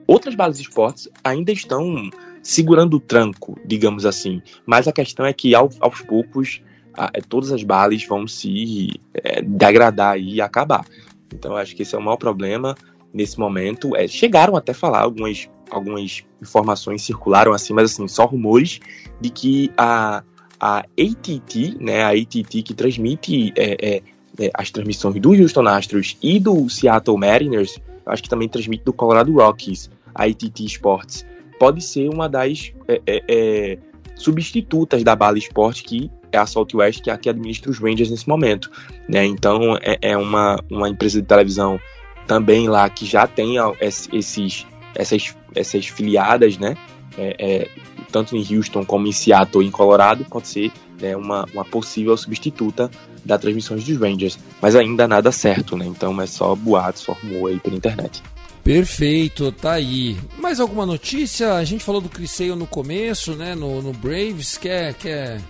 [0.07, 2.09] outras balas esportes ainda estão
[2.41, 4.41] segurando o tranco, digamos assim.
[4.65, 6.61] Mas a questão é que, ao, aos poucos,
[6.93, 10.85] a, todas as balas vão se é, degradar e acabar.
[11.33, 12.75] Então, acho que esse é o maior problema
[13.13, 13.95] nesse momento.
[13.95, 18.79] É, chegaram até falar algumas, algumas informações circularam assim, mas assim, só rumores
[19.21, 20.23] de que a,
[20.59, 24.01] a ATT, né, a ATT que transmite é, é,
[24.39, 28.93] é, as transmissões do Houston Astros e do Seattle Mariners, acho que também transmite do
[28.93, 31.25] Colorado Rockies, a ATT Sports,
[31.59, 33.77] pode ser uma das é, é,
[34.15, 38.09] substitutas da Bala Sport que é a Southwest que, é a que administra os Rangers
[38.09, 38.71] nesse momento.
[39.07, 39.25] Né?
[39.25, 41.79] Então é, é uma, uma empresa de televisão
[42.27, 44.65] também lá que já tem esses,
[44.95, 46.75] essas, essas filiadas, né?
[47.17, 47.69] É, é,
[48.11, 50.71] tanto em Houston como em Seattle e em Colorado, pode ser
[51.01, 52.89] né, uma, uma possível substituta
[53.25, 54.39] da transmissões dos Rangers.
[54.61, 55.85] Mas ainda nada certo, né?
[55.85, 58.21] Então é só boato, só rumor aí pela internet.
[58.63, 60.17] Perfeito, tá aí.
[60.39, 61.55] Mais alguma notícia?
[61.55, 63.55] A gente falou do Sale no começo, né?
[63.55, 64.57] No, no Braves.
[64.57, 65.41] Quer, quer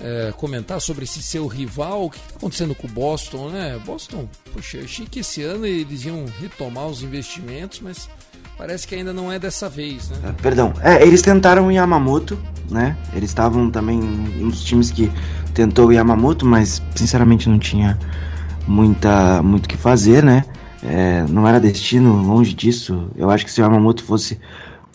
[0.00, 2.06] é, comentar sobre esse seu rival.
[2.06, 3.78] O que está acontecendo com o Boston, né?
[3.84, 8.08] Boston, poxa, eu achei que esse ano eles iam retomar os investimentos, mas
[8.56, 10.18] parece que ainda não é dessa vez, né?
[10.24, 12.38] É, perdão, é, eles tentaram o Yamamoto,
[12.70, 12.96] né?
[13.12, 15.10] Eles estavam também um dos times que
[15.54, 17.98] tentou o Yamamoto, mas sinceramente não tinha
[18.66, 20.44] muita muito que fazer, né?
[20.82, 23.10] É, não era destino, longe disso.
[23.16, 24.38] Eu acho que se o Yamamoto fosse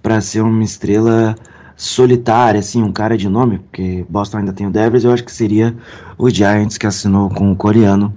[0.02, 1.36] para ser uma estrela
[1.76, 5.32] solitária, assim, um cara de nome, porque Boston ainda tem o Devers, eu acho que
[5.32, 5.76] seria
[6.18, 8.14] o Giants que assinou com o coreano.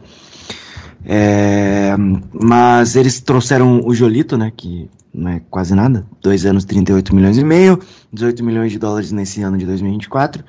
[1.05, 1.95] É,
[2.33, 7.39] mas eles trouxeram o Jolito, né, que não é quase nada, dois anos, 38 milhões
[7.39, 7.79] e meio,
[8.13, 10.45] 18 milhões de dólares nesse ano de 2024,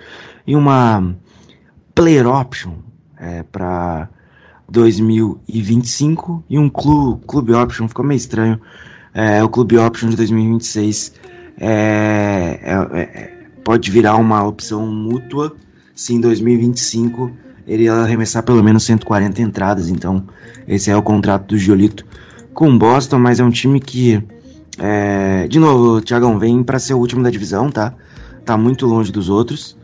[0.46, 1.16] e uma
[1.96, 2.74] player option
[3.18, 4.10] é, para
[4.70, 8.60] 2025 e um clube, clube option, ficou meio estranho.
[9.14, 11.14] É, o clube option de 2026
[11.60, 13.34] é, é, é,
[13.64, 15.56] pode virar uma opção mútua
[15.96, 17.32] se em 2025
[17.68, 19.90] ele arremessar pelo menos 140 entradas.
[19.90, 20.24] Então,
[20.68, 22.06] esse é o contrato do Giolito
[22.54, 24.24] com Boston, mas é um time que,
[24.78, 27.94] é, de novo, Thiagão vem para ser o último da divisão, tá?
[28.46, 29.76] Tá muito longe dos outros.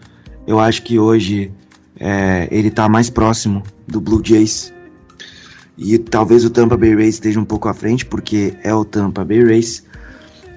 [0.48, 1.52] Eu acho que hoje
[2.00, 4.74] é, ele tá mais próximo do Blue Jays.
[5.78, 9.26] E talvez o Tampa Bay Rays esteja um pouco à frente, porque é o Tampa
[9.26, 9.84] Bay Rays.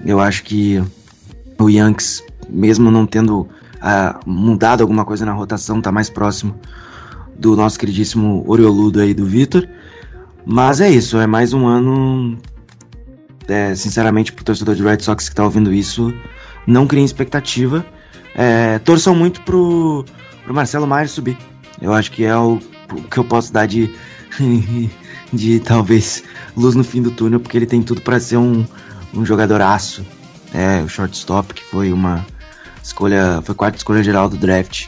[0.05, 0.81] Eu acho que
[1.59, 6.59] o Yankees, mesmo não tendo uh, mudado alguma coisa na rotação, tá mais próximo
[7.37, 9.67] do nosso queridíssimo Orioludo aí do Vitor.
[10.45, 12.37] Mas é isso, é mais um ano.
[13.47, 16.13] É, sinceramente, pro torcedor de Red Sox que tá ouvindo isso,
[16.65, 17.85] não criem expectativa.
[18.35, 20.03] É, torçam muito pro,
[20.43, 21.37] pro Marcelo Maia subir.
[21.81, 22.59] Eu acho que é o,
[22.91, 23.93] o que eu posso dar de,
[25.31, 26.23] de talvez
[26.55, 28.65] luz no fim do túnel, porque ele tem tudo para ser um,
[29.13, 30.05] um jogador aço.
[30.53, 32.25] É, o shortstop, que foi uma
[32.83, 34.87] escolha, foi quarta escolha geral do draft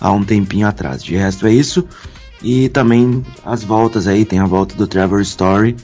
[0.00, 1.02] há um tempinho atrás.
[1.02, 1.86] De resto é isso.
[2.42, 5.76] E também as voltas aí, tem a volta do Trevor Story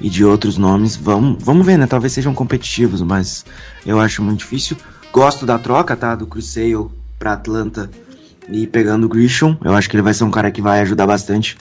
[0.00, 0.96] e de outros nomes.
[0.96, 1.86] Vamos, vamos ver, né?
[1.86, 3.44] Talvez sejam competitivos, mas
[3.86, 4.76] eu acho muito difícil.
[5.12, 6.14] Gosto da troca, tá?
[6.14, 7.88] Do Sale pra Atlanta
[8.48, 9.56] e pegando o Grisham.
[9.62, 11.56] Eu acho que ele vai ser um cara que vai ajudar bastante.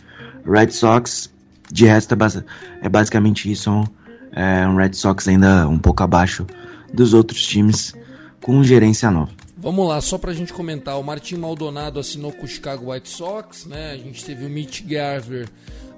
[0.45, 1.29] Red Sox,
[1.71, 2.43] de resto, é, bas
[2.81, 3.83] é basicamente isso.
[4.31, 6.45] É um Red Sox ainda um pouco abaixo
[6.93, 7.93] dos outros times
[8.41, 9.31] com gerência nova.
[9.57, 13.09] Vamos lá, só para a gente comentar, o Martin Maldonado assinou com o Chicago White
[13.09, 13.91] Sox, né?
[13.91, 15.49] A gente teve o Mitch Garver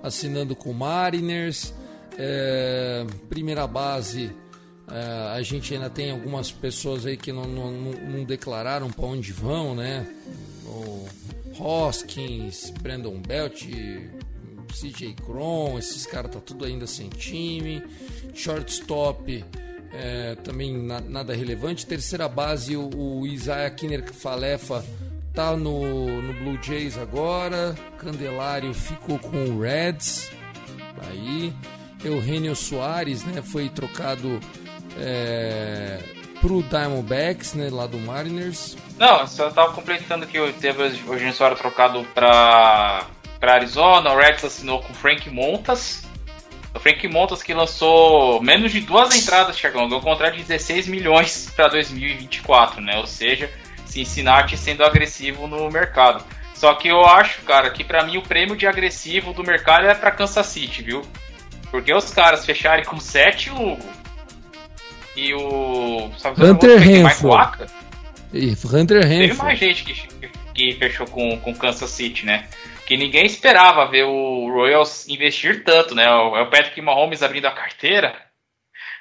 [0.01, 1.73] assinando com o Mariners.
[2.17, 4.31] É, primeira base,
[4.91, 9.31] é, a gente ainda tem algumas pessoas aí que não, não, não declararam para onde
[9.31, 10.07] vão, né?
[10.65, 11.05] O
[11.59, 13.67] Hoskins, Brandon Belt,
[14.71, 17.83] CJ Cron, esses caras tá tudo ainda sem time.
[18.33, 19.45] Shortstop,
[19.93, 21.85] é, também na, nada relevante.
[21.85, 24.83] Terceira base, o, o Isaiah Kinner Falefa
[25.33, 27.75] tá no, no Blue Jays agora.
[27.97, 30.31] Candelário ficou com o Reds.
[31.09, 31.53] Aí.
[32.03, 34.39] Eugenio Soares né, foi trocado
[34.99, 35.99] é,
[36.39, 38.75] pro Diamondbacks, né, lá do Mariners.
[38.97, 43.07] Não, só tava completando que teve o Eugenio Soares trocado para
[43.41, 46.03] Arizona, o Reds assinou com Frank Montas.
[46.73, 50.87] O Frank Montas que lançou menos de duas entradas, Thiagão, ganhou um contrato de 16
[50.87, 52.97] milhões para 2024, né?
[52.97, 53.49] Ou seja,
[53.85, 56.23] Cincinnati sendo agressivo no mercado.
[56.55, 59.93] Só que eu acho, cara, que para mim o prêmio de agressivo do mercado é
[59.93, 61.01] para Kansas City, viu?
[61.69, 64.01] Porque os caras fecharem com 7 Lugo
[65.15, 66.11] e o.
[66.17, 67.33] Sabe, Hunter Renfro.
[68.73, 69.27] Hunter Renfro.
[69.27, 72.47] Teve mais gente que, que fechou com, com Kansas City, né?
[72.91, 76.03] Que ninguém esperava ver o Royals investir tanto, né?
[76.03, 78.13] É o Patrick Mahomes abrindo a carteira.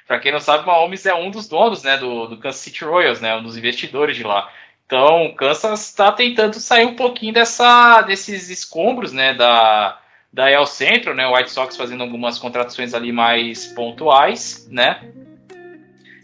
[0.07, 3.19] Para quem não sabe, Mahomes é um dos donos, né, do, do Kansas City Royals,
[3.19, 4.49] né, um dos investidores de lá.
[4.85, 9.99] Então, o Kansas está tentando sair um pouquinho dessa, desses escombros, né, da,
[10.31, 15.01] da El Centro, né, o White Sox fazendo algumas contratações ali mais pontuais, né.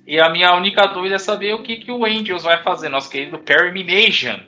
[0.05, 3.09] E a minha única dúvida é saber o que, que o Angels vai fazer, nosso
[3.09, 4.39] querido Perry Minasian,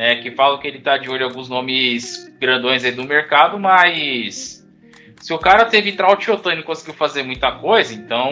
[0.00, 3.58] né, que fala que ele está de olho em alguns nomes grandões aí do mercado,
[3.58, 4.66] mas
[5.20, 8.30] se o cara teve Trout e Otani e conseguiu fazer muita coisa, então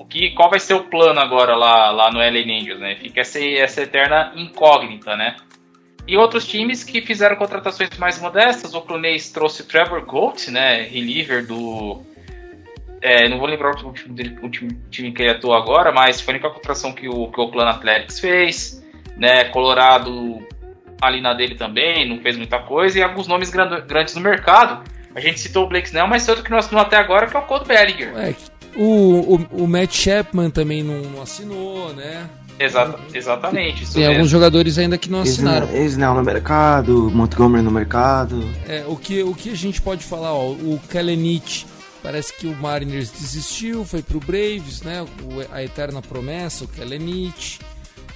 [0.00, 2.96] o que, qual vai ser o plano agora lá, lá no LA Angels, né?
[2.96, 5.36] Fica essa, essa eterna incógnita, né?
[6.08, 11.46] E outros times que fizeram contratações mais modestas, o Clunês trouxe Trevor Gold, né, reliever
[11.46, 12.02] do...
[13.00, 16.34] É, não vou lembrar o último, o último time que ele atuou agora, mas foi
[16.34, 18.84] a única contratação que o, que o Oakland Athletics fez.
[19.16, 20.44] Né, Colorado
[21.00, 24.84] ali na dele também, não fez muita coisa, e alguns nomes grandes no mercado.
[25.14, 27.40] A gente citou o Blake Snell, mas outro que não assinou até agora, que é
[27.40, 28.12] o Cole Bellinger.
[28.16, 28.34] É,
[28.76, 32.28] o, o, o Matt Chapman também não, não assinou, né?
[32.60, 33.90] Exata, exatamente.
[33.90, 34.14] Tem mesmo.
[34.14, 35.66] alguns jogadores ainda que não assinaram.
[35.74, 38.46] Snell no mercado, Montgomery no mercado.
[38.68, 41.66] É, o que, o que a gente pode falar, ó, o Kellenich
[42.02, 45.02] parece que o Mariners desistiu, foi pro Braves, né?
[45.02, 47.58] O, a eterna promessa, o Kellenich.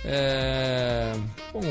[0.05, 1.13] É,
[1.53, 1.63] bom,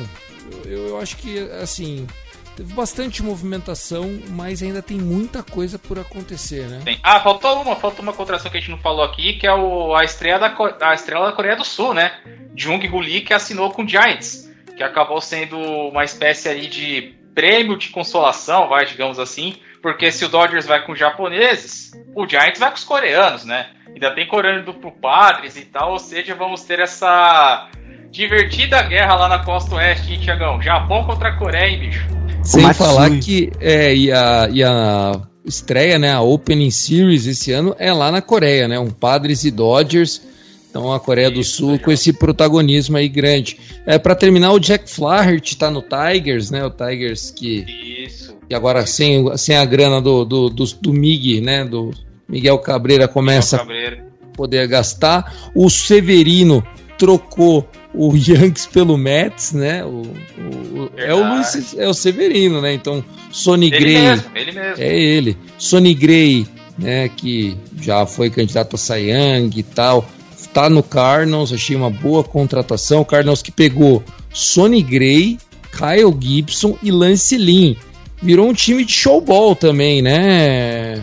[0.65, 2.07] eu, eu acho que, assim,
[2.55, 6.81] teve bastante movimentação, mas ainda tem muita coisa por acontecer, né?
[6.83, 6.99] Tem.
[7.03, 9.95] Ah, faltou uma, faltou uma contratação que a gente não falou aqui, que é o,
[9.95, 12.19] a, estreia da, a estrela da Coreia do Sul, né?
[12.55, 17.77] Jung Lee, que assinou com o Giants, que acabou sendo uma espécie ali de prêmio
[17.77, 22.59] de consolação, vai, digamos assim, porque se o Dodgers vai com os japoneses, o Giants
[22.59, 23.71] vai com os coreanos, né?
[23.87, 27.69] Ainda tem coreano do pro Padres e tal, ou seja, vamos ter essa
[28.13, 30.61] divertida guerra lá na costa oeste, hein, Tiagão?
[30.61, 32.07] Japão contra a Coreia, hein, bicho?
[32.43, 37.75] Sem falar que é, e, a, e a estreia, né, a Opening Series esse ano
[37.79, 40.21] é lá na Coreia, né, um Padres e Dodgers.
[40.69, 43.59] Então a Coreia Isso, do Sul com esse protagonismo aí grande.
[43.85, 46.65] É para terminar o Jack Flaherty tá no Tigers, né?
[46.65, 47.63] O Tigers que
[48.05, 48.35] Isso.
[48.49, 51.91] E agora sem, sem a grana do do, do, do Mig, né, do
[52.27, 54.03] Miguel Cabreira começa Cabreira.
[54.23, 55.51] a poder gastar.
[55.53, 56.63] O Severino
[56.97, 59.83] trocou o Yankees pelo Mets, né?
[59.85, 62.73] O, o é o Luiz, é o Severino, né?
[62.73, 64.01] Então, Sonny ele Gray.
[64.01, 64.83] Mesmo, ele mesmo.
[64.83, 65.37] É ele.
[65.57, 67.09] Sonny Gray, né?
[67.09, 70.07] Que já foi candidato a Cy Young e tal.
[70.53, 73.01] Tá no Cardinals, achei uma boa contratação.
[73.01, 75.39] O Cardinals que pegou Sonny Gray,
[75.71, 77.75] Kyle Gibson e Lance Lynn.
[78.21, 81.01] Virou um time de showball também, né?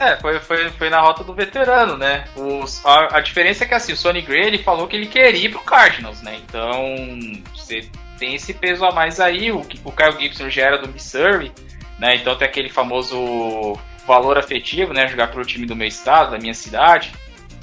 [0.00, 2.24] É, foi, foi, foi na rota do veterano, né?
[2.86, 5.50] A, a, diferença é que assim, o Sonny Gray ele falou que ele queria ir
[5.50, 6.40] pro Cardinals, né?
[6.42, 6.96] Então,
[7.54, 7.86] você
[8.18, 9.52] tem esse peso a mais aí.
[9.52, 11.52] O, o Kyle Gibson já era do Missouri,
[11.98, 12.14] né?
[12.14, 15.06] Então tem aquele famoso valor afetivo, né?
[15.06, 17.12] Jogar pro time do meu estado, da minha cidade.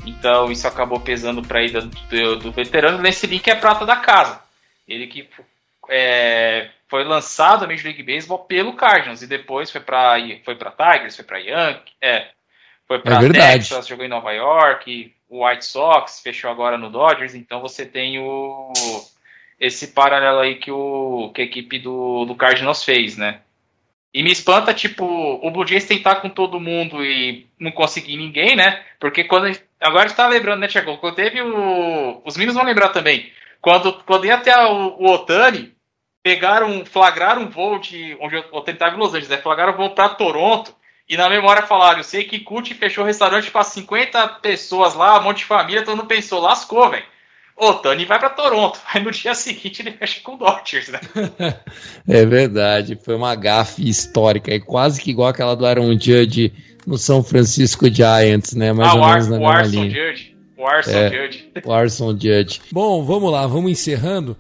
[0.06, 3.00] Então isso acabou pesando para ida do, do, do veterano.
[3.00, 4.40] Nesse link é prata da casa.
[4.88, 5.28] Ele que
[5.90, 10.72] é, foi lançado a Major League Baseball pelo Cardinals e depois foi para foi para
[10.72, 12.30] Tigers, foi para Yankees, é,
[12.88, 17.36] foi para é Texas, jogou em Nova York, o White Sox fechou agora no Dodgers,
[17.36, 18.72] então você tem o
[19.60, 23.42] esse paralelo aí que o que a equipe do, do Cardinals fez, né?
[24.14, 28.56] E me espanta, tipo, o Blue Jays tentar com todo mundo e não conseguir ninguém,
[28.56, 28.84] né?
[29.00, 29.56] Porque quando.
[29.80, 30.98] Agora está lembrando, né, Tiago?
[30.98, 32.22] Quando teve o.
[32.26, 33.32] Os meninos vão lembrar também.
[33.62, 35.72] Quando, quando ia até o, o Otani,
[36.28, 38.18] pegaram, flagraram um voo de.
[38.20, 39.38] Onde eu tentava em Los Angeles, né?
[39.38, 40.76] Flagraram um voo para Toronto.
[41.08, 45.24] E na memória falaram, eu sei que Cut fechou restaurante para 50 pessoas lá, um
[45.24, 47.06] monte de família, todo mundo pensou, lascou, velho.
[47.56, 48.78] O Tani vai para Toronto.
[48.94, 51.00] Aí no dia seguinte ele fecha com o Dodgers, né?
[52.06, 56.52] é verdade, foi uma gafe histórica, e quase que igual aquela do Aaron Judge
[56.86, 58.74] no São Francisco Giants, né?
[58.74, 59.90] Mais ah, ou menos na o mesma Arson linha.
[59.90, 60.38] Judge.
[60.58, 61.52] O Arson é, Judge.
[61.64, 62.62] O Arson Judge.
[62.70, 64.36] Bom, vamos lá, vamos encerrando.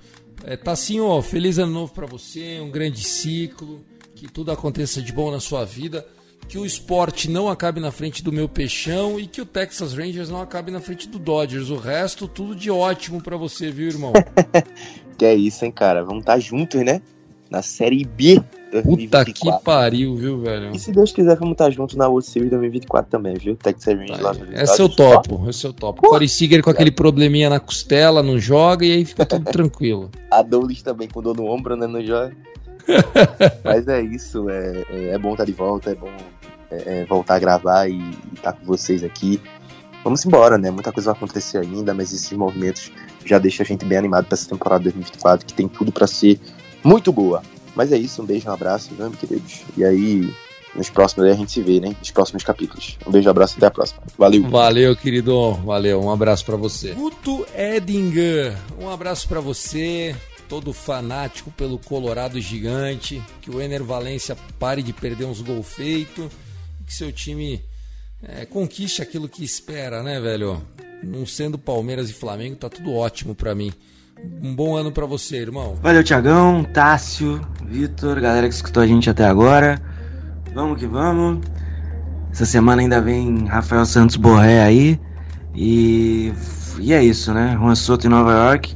[0.47, 3.83] É, Tassinho, ó, feliz ano novo para você, um grande ciclo,
[4.15, 6.07] que tudo aconteça de bom na sua vida,
[6.47, 10.29] que o esporte não acabe na frente do meu peixão e que o Texas Rangers
[10.29, 11.69] não acabe na frente do Dodgers.
[11.69, 14.13] O resto, tudo de ótimo para você, viu, irmão?
[15.19, 16.01] que é isso, hein, cara?
[16.01, 17.01] Vamos estar tá juntos, né?
[17.49, 18.83] Na Série B 2024.
[18.83, 20.75] Puta que pariu, viu, velho?
[20.75, 23.55] E se Deus quiser, vamos estar juntos na World Series 2024 também, viu?
[23.55, 26.01] Texas Rangers lá no Esse é o topo, esse é o topo.
[26.01, 30.11] Corey Seager com aquele probleminha na costela, não joga e aí fica tudo tranquilo.
[30.31, 31.87] A Douglas também com dor no ombro, né?
[31.87, 32.35] Não joga.
[33.63, 36.11] Mas é isso, é, é, é bom estar de volta, é bom
[36.71, 37.99] é, é voltar a gravar e,
[38.33, 39.41] estar com vocês aqui.
[40.03, 40.71] Vamos embora, né?
[40.71, 42.91] Muita coisa vai acontecer ainda, mas esses movimentos
[43.25, 46.39] já deixam a gente bem animado para essa temporada 2024, que tem tudo para ser
[46.87, 47.41] muito boa.
[47.75, 49.61] Mas é isso, um beijo, um abraço, né, queridos?
[49.75, 50.33] E aí,
[50.73, 51.95] nos próximos a gente se vê, né?
[51.99, 52.97] Nos próximos capítulos.
[53.05, 54.01] Um beijo, um abraço e até a próxima.
[54.17, 54.49] Valeu.
[54.49, 55.53] Valeu, querido.
[55.65, 56.01] Valeu.
[56.01, 56.93] Um abraço para você.
[56.93, 60.15] Guto Edinger, um abraço para você.
[60.49, 63.21] Todo fanático pelo Colorado gigante.
[63.41, 66.31] Que o Ener Valência pare de perder uns gol feito.
[66.85, 67.61] Que seu time
[68.23, 70.63] é, conquiste aquilo que espera, né, velho?
[71.03, 73.71] Não sendo Palmeiras e Flamengo, tá tudo ótimo para mim.
[74.43, 75.75] Um bom ano para você, irmão.
[75.81, 79.79] Valeu, Tiagão, Tássio, Vitor, galera que escutou a gente até agora.
[80.55, 81.45] Vamos que vamos.
[82.31, 84.99] Essa semana ainda vem Rafael Santos Borré aí.
[85.55, 86.33] E,
[86.79, 87.55] e é isso, né?
[87.59, 88.75] Juan Soto em Nova York.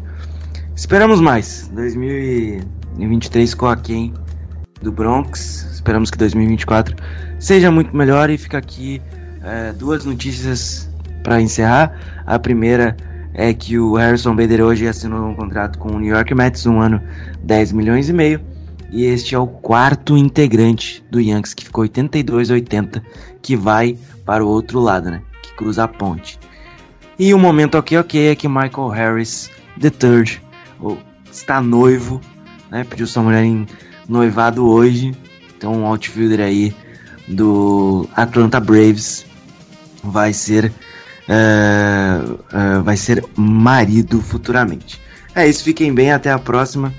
[0.76, 1.72] Esperamos mais.
[1.74, 4.14] 2023 com a quem
[4.82, 5.68] do Bronx.
[5.74, 6.96] Esperamos que 2024
[7.40, 8.30] seja muito melhor.
[8.30, 9.02] E fica aqui
[9.44, 10.88] é, duas notícias
[11.24, 11.98] para encerrar.
[12.28, 12.96] A primeira
[13.34, 16.80] é que o Harrison Bader hoje assinou um contrato com o New York Mets, um
[16.80, 17.02] ano
[17.44, 18.42] 10 milhões e meio.
[18.92, 23.02] E este é o quarto integrante do Yankees, que ficou 82-80,
[23.42, 25.22] que vai para o outro lado, né?
[25.42, 26.38] Que cruza a ponte.
[27.18, 30.42] E o momento ok, ok é que Michael Harris, the third,
[31.32, 32.20] está noivo,
[32.70, 32.84] né?
[32.84, 33.66] Pediu sua mulher em
[34.10, 35.16] noivado hoje.
[35.56, 36.76] Então, um outfielder aí
[37.28, 39.26] do Atlanta Braves
[40.04, 40.74] vai ser
[41.32, 45.00] uh, uh, vai ser marido futuramente.
[45.34, 46.94] É isso, fiquem bem, até a próxima.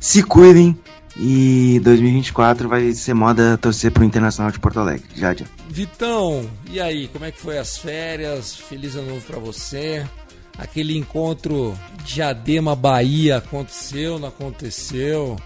[0.00, 0.76] Se cuidem
[1.16, 5.06] e 2024 vai ser moda torcer pro Internacional de Porto Alegre.
[5.14, 5.46] Já, já.
[5.68, 8.54] Vitão, e aí, como é que foi as férias?
[8.54, 10.06] Feliz ano novo pra você.
[10.58, 15.36] Aquele encontro Diadema Bahia aconteceu, não aconteceu?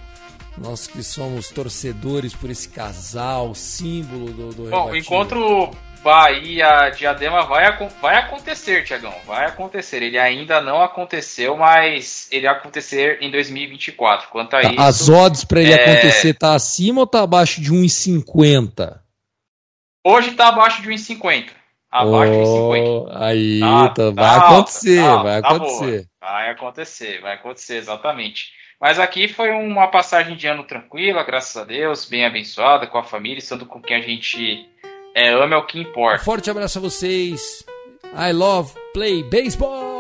[0.57, 5.71] Nós que somos torcedores por esse casal, símbolo do, do Bom, o encontro
[6.03, 7.65] Bahia Diadema vai,
[8.01, 9.15] vai acontecer, Tiagão.
[9.27, 10.03] Vai acontecer.
[10.03, 14.29] Ele ainda não aconteceu, mas ele vai acontecer em 2024.
[14.29, 14.81] Quanto a isso.
[14.81, 15.83] As odds para ele é...
[15.83, 18.99] acontecer tá acima ou tá abaixo de 1,50?
[20.05, 21.51] Hoje tá abaixo de 1,50.
[21.91, 22.47] Abaixo de 1,50.
[22.49, 26.07] Oh, aí, Tá- tá- tá vai alta, acontecer, tá alta, vai tá acontecer.
[26.21, 28.53] Vai acontecer, vai acontecer, exatamente.
[28.81, 33.05] Mas aqui foi uma passagem de ano tranquila, graças a Deus, bem abençoada, com a
[33.05, 34.67] família, estando com quem a gente
[35.21, 36.25] é, é o que Um importa.
[36.25, 37.65] forte abraço a vocês.
[38.15, 40.00] I love play baseball.